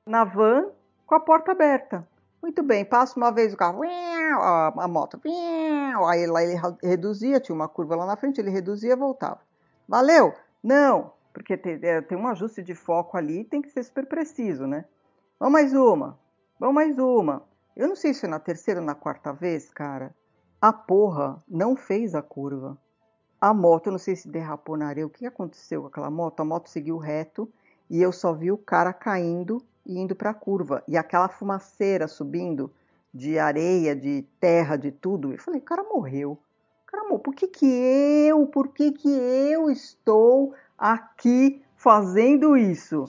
na 0.07 0.25
van 0.25 0.69
com 1.07 1.15
a 1.15 1.21
porta 1.21 1.53
aberta. 1.53 2.07
Muito 2.43 2.63
bem, 2.63 2.85
passa 2.85 3.19
uma 3.19 3.31
vez 3.31 3.53
o 3.53 3.57
carro, 3.57 3.83
a, 3.83 4.89
moto, 4.89 5.21
aí 6.09 6.27
lá 6.27 6.43
ele 6.43 6.59
reduzia, 6.83 7.41
tinha 7.41 7.55
uma 7.55 7.69
curva 7.69 7.97
lá 7.97 8.07
na 8.07 8.17
frente, 8.17 8.41
ele 8.41 8.51
reduzia 8.51 8.93
e 8.93 8.97
voltava. 8.97 9.41
Valeu? 9.87 10.35
Não, 10.63 11.13
porque 11.33 11.57
tem, 11.57 11.79
é, 11.83 12.01
tem 12.01 12.19
um 12.19 12.27
ajuste 12.29 12.63
de 12.63 12.75
foco 12.75 13.17
ali 13.17 13.45
tem 13.45 13.63
que 13.63 13.71
ser 13.71 13.83
super 13.85 14.07
preciso, 14.07 14.67
né? 14.67 14.85
Vamos 15.39 15.53
mais 15.53 15.75
uma, 15.75 16.19
vamos 16.59 16.75
mais 16.75 16.99
uma. 16.99 17.43
Eu 17.77 17.89
não 17.89 17.97
sei 17.97 18.13
se 18.13 18.27
é 18.27 18.29
na 18.29 18.39
terceira 18.39 18.81
ou 18.81 18.87
na 18.87 18.95
quarta 18.95 19.33
vez, 19.33 19.71
cara, 19.71 20.15
a 20.61 20.73
porra 20.73 21.43
não 21.49 21.77
fez 21.77 22.15
a 22.15 22.23
curva. 22.23 22.77
A 23.41 23.55
moto, 23.55 23.87
eu 23.87 23.93
não 23.93 23.99
sei 23.99 24.15
se 24.15 24.29
derrapou 24.29 24.77
na 24.77 24.87
areia, 24.87 25.07
o 25.07 25.11
que 25.11 25.25
aconteceu 25.25 25.81
com 25.81 25.89
aquela 25.89 26.11
moto? 26.11 26.41
A 26.41 26.45
moto 26.45 26.69
seguiu 26.69 26.99
reto 26.99 27.51
e 27.89 28.03
eu 28.03 28.13
só 28.13 28.35
vi 28.35 28.53
o 28.53 28.59
cara 28.59 28.93
caindo 28.93 29.63
e 29.87 29.99
indo 29.99 30.15
para 30.15 30.31
a 30.31 30.35
curva. 30.35 30.85
E 30.87 30.97
aquela 30.97 31.29
fumaceira 31.29 32.07
subindo 32.07 32.71
de 33.13 33.39
areia, 33.39 33.97
de 33.97 34.23
terra, 34.39 34.77
de 34.77 34.93
tudo. 34.93 35.33
Eu 35.33 35.39
falei, 35.39 35.61
o 35.61 35.65
cara 35.65 35.83
morreu. 35.83 36.33
O 36.33 36.87
cara 36.87 37.05
morreu. 37.05 37.19
Por 37.19 37.35
que, 37.35 37.49
que 37.49 37.67
eu, 37.67 38.47
por 38.47 38.69
que, 38.69 38.93
que 38.93 39.09
eu 39.09 39.71
estou 39.71 40.55
aqui 40.81 41.63
fazendo 41.77 42.57
isso? 42.57 43.05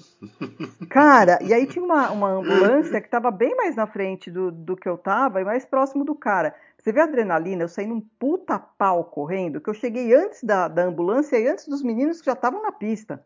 Cara, 0.89 1.39
e 1.41 1.53
aí 1.53 1.65
tinha 1.65 1.83
uma, 1.83 2.11
uma 2.11 2.29
ambulância 2.31 2.99
que 2.99 3.07
estava 3.07 3.31
bem 3.31 3.55
mais 3.55 3.75
na 3.75 3.87
frente 3.87 4.29
do, 4.29 4.51
do 4.51 4.75
que 4.75 4.87
eu 4.87 4.95
estava 4.95 5.41
e 5.41 5.45
mais 5.45 5.65
próximo 5.65 6.03
do 6.03 6.13
cara. 6.13 6.53
Você 6.77 6.91
vê 6.91 6.99
a 6.99 7.05
adrenalina, 7.05 7.63
eu 7.63 7.69
saí 7.69 7.87
num 7.87 8.01
puta 8.01 8.59
pau 8.59 9.05
correndo, 9.05 9.61
que 9.61 9.69
eu 9.69 9.73
cheguei 9.73 10.13
antes 10.13 10.43
da, 10.43 10.67
da 10.67 10.83
ambulância 10.83 11.37
e 11.37 11.47
antes 11.47 11.67
dos 11.67 11.81
meninos 11.81 12.19
que 12.19 12.25
já 12.25 12.33
estavam 12.33 12.61
na 12.61 12.71
pista. 12.71 13.23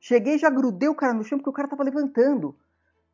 Cheguei 0.00 0.38
já 0.38 0.50
grudei 0.50 0.88
o 0.88 0.94
cara 0.94 1.12
no 1.12 1.24
chão 1.24 1.38
porque 1.38 1.50
o 1.50 1.52
cara 1.52 1.66
estava 1.66 1.82
levantando. 1.82 2.54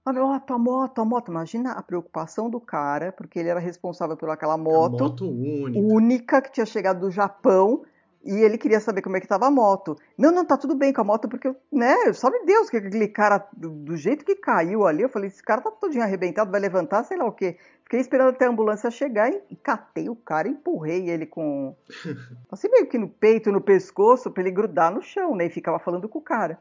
A 0.05 0.13
moto, 0.13 0.53
a 0.53 0.59
moto, 0.59 1.01
a 1.01 1.05
moto. 1.05 1.31
Imagina 1.31 1.73
a 1.73 1.83
preocupação 1.83 2.51
do 2.51 2.61
cara, 2.61 3.13
porque 3.13 3.39
ele 3.39 3.49
era 3.49 3.61
responsável 3.61 4.17
por 4.17 4.29
aquela 4.29 4.59
moto, 4.59 5.05
moto 5.05 5.29
única. 5.29 5.79
única 5.79 6.43
que 6.43 6.53
tinha 6.53 6.67
chegado 6.67 7.01
do 7.01 7.11
Japão 7.11 7.85
e 8.25 8.41
ele 8.41 8.57
queria 8.57 8.79
saber 8.79 9.03
como 9.03 9.17
é 9.17 9.21
que 9.21 9.27
estava 9.27 9.47
a 9.47 9.51
moto. 9.51 9.97
Não, 10.17 10.31
não, 10.31 10.45
tá 10.45 10.57
tudo 10.57 10.77
bem 10.77 10.93
com 10.93 11.01
a 11.01 11.05
moto, 11.05 11.29
porque, 11.29 11.55
né, 11.73 12.13
sabe 12.13 12.45
Deus 12.45 12.71
que 12.71 12.77
aquele 12.77 13.09
cara, 13.09 13.45
do, 13.53 13.71
do, 13.71 13.97
jeito 13.97 14.25
que 14.25 14.37
caiu 14.37 14.87
ali, 14.87 15.03
eu 15.03 15.09
falei, 15.09 15.29
esse 15.29 15.43
cara 15.43 15.61
tá 15.61 15.71
todinho 15.71 16.05
arrebentado, 16.05 16.51
vai 16.51 16.61
levantar, 16.61 17.03
sei 17.05 17.17
lá 17.17 17.25
o 17.25 17.33
quê. 17.33 17.57
Fiquei 17.83 18.01
esperando 18.01 18.31
até 18.31 18.47
a 18.47 18.51
ambulância 18.51 18.91
chegar 18.91 19.31
e, 19.33 19.43
e 19.51 19.57
catei 19.57 20.09
o 20.09 20.15
cara, 20.15 20.49
empurrei 20.49 21.11
ele 21.11 21.27
com, 21.27 21.75
assim 22.51 22.69
meio 22.69 22.87
que 22.87 22.97
no 22.97 23.09
peito, 23.09 23.51
no 23.51 23.61
pescoço, 23.61 24.31
para 24.31 24.43
ele 24.43 24.53
grudar 24.53 24.93
no 24.93 25.03
chão, 25.03 25.35
né, 25.35 25.47
e 25.47 25.51
ficava 25.51 25.79
falando 25.79 26.09
com 26.09 26.19
o 26.19 26.23
cara. 26.23 26.59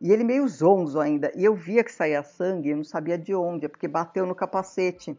E 0.00 0.10
ele 0.10 0.24
meio 0.24 0.48
zonzo 0.48 0.98
ainda, 0.98 1.30
e 1.36 1.44
eu 1.44 1.54
via 1.54 1.84
que 1.84 1.92
saía 1.92 2.22
sangue, 2.22 2.70
eu 2.70 2.76
não 2.76 2.84
sabia 2.84 3.18
de 3.18 3.34
onde, 3.34 3.66
é 3.66 3.68
porque 3.68 3.86
bateu 3.86 4.26
no 4.26 4.34
capacete. 4.34 5.16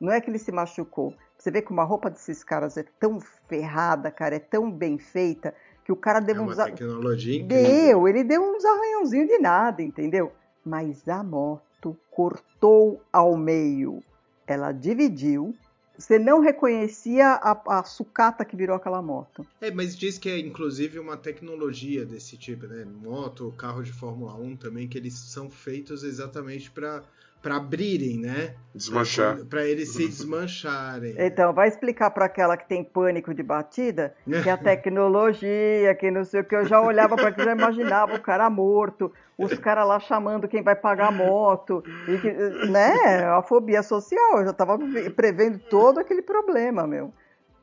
Não 0.00 0.12
é 0.12 0.20
que 0.20 0.28
ele 0.28 0.38
se 0.38 0.50
machucou, 0.50 1.14
você 1.44 1.50
vê 1.50 1.60
como 1.60 1.78
a 1.82 1.84
roupa 1.84 2.08
desses 2.08 2.42
caras 2.42 2.78
é 2.78 2.86
tão 2.98 3.20
ferrada, 3.20 4.10
cara, 4.10 4.36
é 4.36 4.38
tão 4.38 4.70
bem 4.70 4.96
feita, 4.96 5.54
que 5.84 5.92
o 5.92 5.96
cara 5.96 6.18
deu 6.18 6.36
é 6.36 6.40
uns. 6.40 6.56
Tecnologia. 6.56 7.44
Deu, 7.44 8.08
ele 8.08 8.24
deu 8.24 8.42
uns 8.42 8.64
arranhãozinhos 8.64 9.28
de 9.28 9.38
nada, 9.38 9.82
entendeu? 9.82 10.32
Mas 10.64 11.06
a 11.06 11.22
moto 11.22 11.94
cortou 12.10 13.02
ao 13.12 13.36
meio. 13.36 14.02
Ela 14.46 14.72
dividiu. 14.72 15.54
Você 15.98 16.18
não 16.18 16.40
reconhecia 16.40 17.34
a, 17.34 17.78
a 17.78 17.84
sucata 17.84 18.42
que 18.42 18.56
virou 18.56 18.74
aquela 18.74 19.02
moto. 19.02 19.46
É, 19.60 19.70
mas 19.70 19.94
diz 19.94 20.16
que 20.16 20.30
é 20.30 20.38
inclusive 20.38 20.98
uma 20.98 21.16
tecnologia 21.18 22.06
desse 22.06 22.38
tipo, 22.38 22.66
né? 22.66 22.86
Moto, 22.86 23.52
carro 23.58 23.82
de 23.82 23.92
Fórmula 23.92 24.34
1 24.34 24.56
também, 24.56 24.88
que 24.88 24.96
eles 24.96 25.12
são 25.12 25.50
feitos 25.50 26.02
exatamente 26.02 26.70
para 26.70 27.04
para 27.44 27.56
abrirem, 27.56 28.16
né? 28.16 28.54
Desmanchar. 28.74 29.44
Para 29.44 29.66
eles 29.66 29.92
se 29.92 30.08
desmancharem. 30.08 31.14
Então, 31.18 31.52
vai 31.52 31.68
explicar 31.68 32.10
para 32.10 32.24
aquela 32.24 32.56
que 32.56 32.66
tem 32.66 32.82
pânico 32.82 33.34
de 33.34 33.42
batida 33.42 34.14
que 34.42 34.48
a 34.48 34.56
tecnologia, 34.56 35.94
que 35.94 36.10
não 36.10 36.24
sei 36.24 36.40
o 36.40 36.44
que, 36.44 36.56
eu 36.56 36.64
já 36.64 36.80
olhava 36.80 37.16
para 37.16 37.28
aquilo, 37.28 37.44
já 37.44 37.52
imaginava 37.52 38.14
o 38.14 38.20
cara 38.20 38.48
morto, 38.48 39.12
os 39.36 39.52
caras 39.58 39.86
lá 39.86 40.00
chamando 40.00 40.48
quem 40.48 40.62
vai 40.62 40.74
pagar 40.74 41.08
a 41.08 41.12
moto, 41.12 41.84
e 42.08 42.16
que, 42.16 42.32
né? 42.70 43.26
A 43.26 43.42
fobia 43.42 43.82
social, 43.82 44.38
eu 44.38 44.44
já 44.44 44.50
estava 44.52 44.78
prevendo 45.14 45.58
todo 45.58 46.00
aquele 46.00 46.22
problema, 46.22 46.86
meu. 46.86 47.12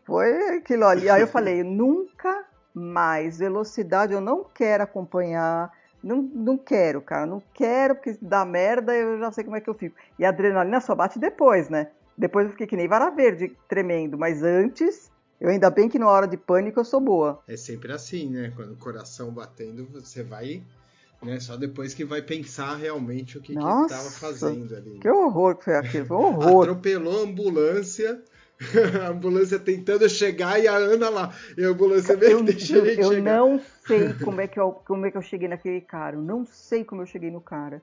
Foi 0.04 0.58
aquilo 0.58 0.86
ali. 0.86 1.10
Aí 1.10 1.22
eu 1.22 1.28
falei, 1.28 1.64
nunca 1.64 2.46
mais 2.72 3.40
velocidade, 3.40 4.14
eu 4.14 4.22
não 4.22 4.46
quero 4.54 4.84
acompanhar 4.84 5.72
não, 6.04 6.22
não 6.22 6.58
quero, 6.58 7.02
cara, 7.02 7.26
não 7.26 7.42
quero, 7.54 7.96
porque 7.96 8.18
dá 8.22 8.44
merda, 8.44 8.96
eu 8.96 9.20
já 9.20 9.32
sei 9.32 9.44
como 9.44 9.56
é 9.56 9.62
que 9.62 9.70
eu 9.70 9.74
fico. 9.74 9.96
E 10.18 10.26
a 10.26 10.30
adrenalina 10.30 10.82
só 10.82 10.96
bate 10.96 11.20
depois, 11.20 11.70
né? 11.70 11.88
Depois 12.18 12.46
eu 12.46 12.52
fiquei 12.52 12.68
que 12.68 12.76
nem 12.76 12.88
vara 12.88 13.10
verde, 13.10 13.56
tremendo, 13.68 14.18
mas 14.18 14.44
antes, 14.44 15.12
eu 15.40 15.50
ainda 15.50 15.70
bem 15.70 15.90
que 15.90 16.00
na 16.00 16.08
hora 16.08 16.28
de 16.28 16.38
pânico 16.38 16.80
eu 16.80 16.86
sou 16.86 17.00
boa. 17.00 17.42
É 17.48 17.56
sempre 17.56 17.92
assim, 17.92 18.30
né? 18.30 18.52
Quando 18.56 18.74
o 18.74 18.78
coração 18.78 19.32
batendo, 19.32 19.88
você 19.88 20.24
vai, 20.24 20.64
né? 21.22 21.40
Só 21.40 21.56
depois 21.56 21.94
que 21.94 22.04
vai 22.04 22.22
pensar 22.22 22.76
realmente 22.76 23.38
o 23.38 23.42
que, 23.42 23.54
Nossa, 23.54 23.88
que 23.88 24.02
tava 24.02 24.12
fazendo 24.12 24.76
ali. 24.76 25.00
Que 25.00 25.10
horror 25.10 25.56
que 25.56 25.66
foi 25.66 25.76
aquilo, 25.76 26.06
foi 26.06 26.18
um 26.18 26.26
horror. 26.26 26.64
Atropelou 26.64 27.22
a 27.22 27.24
ambulância 27.24 28.22
a 29.04 29.10
ambulância 29.10 29.60
tentando 29.60 30.08
chegar 30.08 30.60
e 30.60 30.68
a 30.68 30.76
Ana 30.76 31.10
lá. 31.10 31.36
E 31.58 31.64
a 31.64 31.70
ambulância 31.70 32.16
mesmo 32.16 32.44
deixa 32.46 32.82
a 32.82 32.86
gente 32.86 33.02
eu 33.02 33.12
chegar. 33.12 33.38
Eu 33.38 33.48
não 33.48 33.62
sei 33.86 34.14
como 34.14 34.42
é, 34.42 34.48
que 34.48 34.60
eu, 34.60 34.72
como 34.72 35.06
é 35.06 35.12
que 35.12 35.18
eu 35.18 35.22
cheguei 35.22 35.48
naquele 35.48 35.82
cara. 35.82 36.16
Eu 36.16 36.22
não 36.22 36.46
sei 36.46 36.84
como 36.84 37.02
eu 37.02 37.06
cheguei 37.06 37.32
no 37.32 37.42
cara. 37.42 37.82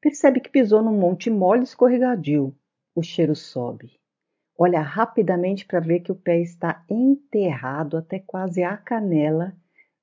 Percebe 0.00 0.40
que 0.40 0.48
pisou 0.48 0.82
num 0.82 0.96
monte 0.96 1.28
mole 1.28 1.64
escorregadio. 1.64 2.54
O 2.94 3.02
cheiro 3.02 3.36
sobe. 3.36 3.98
Olha 4.56 4.80
rapidamente 4.80 5.66
para 5.66 5.80
ver 5.80 6.00
que 6.00 6.12
o 6.12 6.16
pé 6.16 6.40
está 6.40 6.82
enterrado 6.88 7.96
até 7.96 8.18
quase 8.18 8.62
a 8.62 8.76
canela 8.76 9.54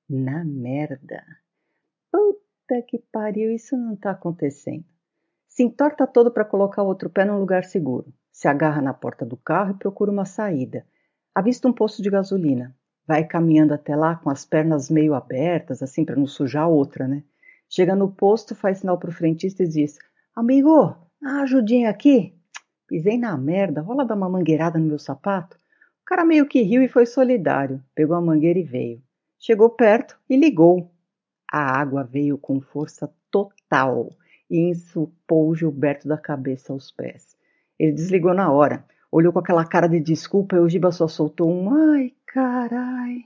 na 0.08 0.44
merda. 0.44 1.24
Puta 2.16 2.80
que 2.80 2.98
pariu, 3.12 3.50
isso 3.50 3.76
não 3.76 3.92
está 3.92 4.12
acontecendo. 4.12 4.86
Se 5.46 5.62
entorta 5.62 6.06
todo 6.06 6.30
para 6.30 6.46
colocar 6.46 6.82
o 6.82 6.86
outro 6.86 7.10
pé 7.10 7.26
num 7.26 7.38
lugar 7.38 7.64
seguro. 7.64 8.10
Se 8.32 8.48
agarra 8.48 8.80
na 8.80 8.94
porta 8.94 9.22
do 9.22 9.36
carro 9.36 9.72
e 9.72 9.78
procura 9.78 10.10
uma 10.10 10.24
saída. 10.24 10.86
Avista 11.34 11.68
um 11.68 11.74
posto 11.74 12.00
de 12.00 12.08
gasolina. 12.08 12.74
Vai 13.06 13.22
caminhando 13.26 13.74
até 13.74 13.94
lá 13.94 14.16
com 14.16 14.30
as 14.30 14.46
pernas 14.46 14.88
meio 14.88 15.12
abertas, 15.12 15.82
assim 15.82 16.06
para 16.06 16.16
não 16.16 16.26
sujar 16.26 16.62
a 16.62 16.68
outra, 16.68 17.06
né? 17.06 17.22
Chega 17.68 17.94
no 17.94 18.10
posto, 18.10 18.54
faz 18.54 18.78
sinal 18.78 18.96
para 18.96 19.10
o 19.10 19.12
frentista 19.12 19.62
e 19.62 19.68
diz: 19.68 19.98
Amigo, 20.34 20.96
ajudinha 21.22 21.90
aqui? 21.90 22.34
Pisei 22.86 23.18
na 23.18 23.36
merda, 23.36 23.82
rola 23.82 24.06
dar 24.06 24.14
uma 24.14 24.30
mangueirada 24.30 24.78
no 24.78 24.86
meu 24.86 24.98
sapato? 24.98 25.58
O 26.00 26.04
cara 26.06 26.24
meio 26.24 26.48
que 26.48 26.62
riu 26.62 26.80
e 26.82 26.88
foi 26.88 27.04
solidário. 27.04 27.84
Pegou 27.94 28.16
a 28.16 28.22
mangueira 28.22 28.58
e 28.58 28.62
veio. 28.62 29.02
Chegou 29.38 29.68
perto 29.68 30.18
e 30.30 30.34
ligou. 30.34 30.95
A 31.58 31.80
água 31.80 32.04
veio 32.04 32.36
com 32.36 32.60
força 32.60 33.10
total 33.30 34.12
e 34.50 34.68
ensupou 34.68 35.54
Gilberto 35.54 36.06
da 36.06 36.18
cabeça 36.18 36.70
aos 36.70 36.92
pés. 36.92 37.34
Ele 37.78 37.92
desligou 37.92 38.34
na 38.34 38.52
hora, 38.52 38.84
olhou 39.10 39.32
com 39.32 39.38
aquela 39.38 39.64
cara 39.64 39.88
de 39.88 39.98
desculpa 39.98 40.56
e 40.56 40.58
o 40.58 40.68
Giba 40.68 40.92
só 40.92 41.08
soltou 41.08 41.50
um 41.50 41.72
ai, 41.72 42.12
caralho. 42.26 43.24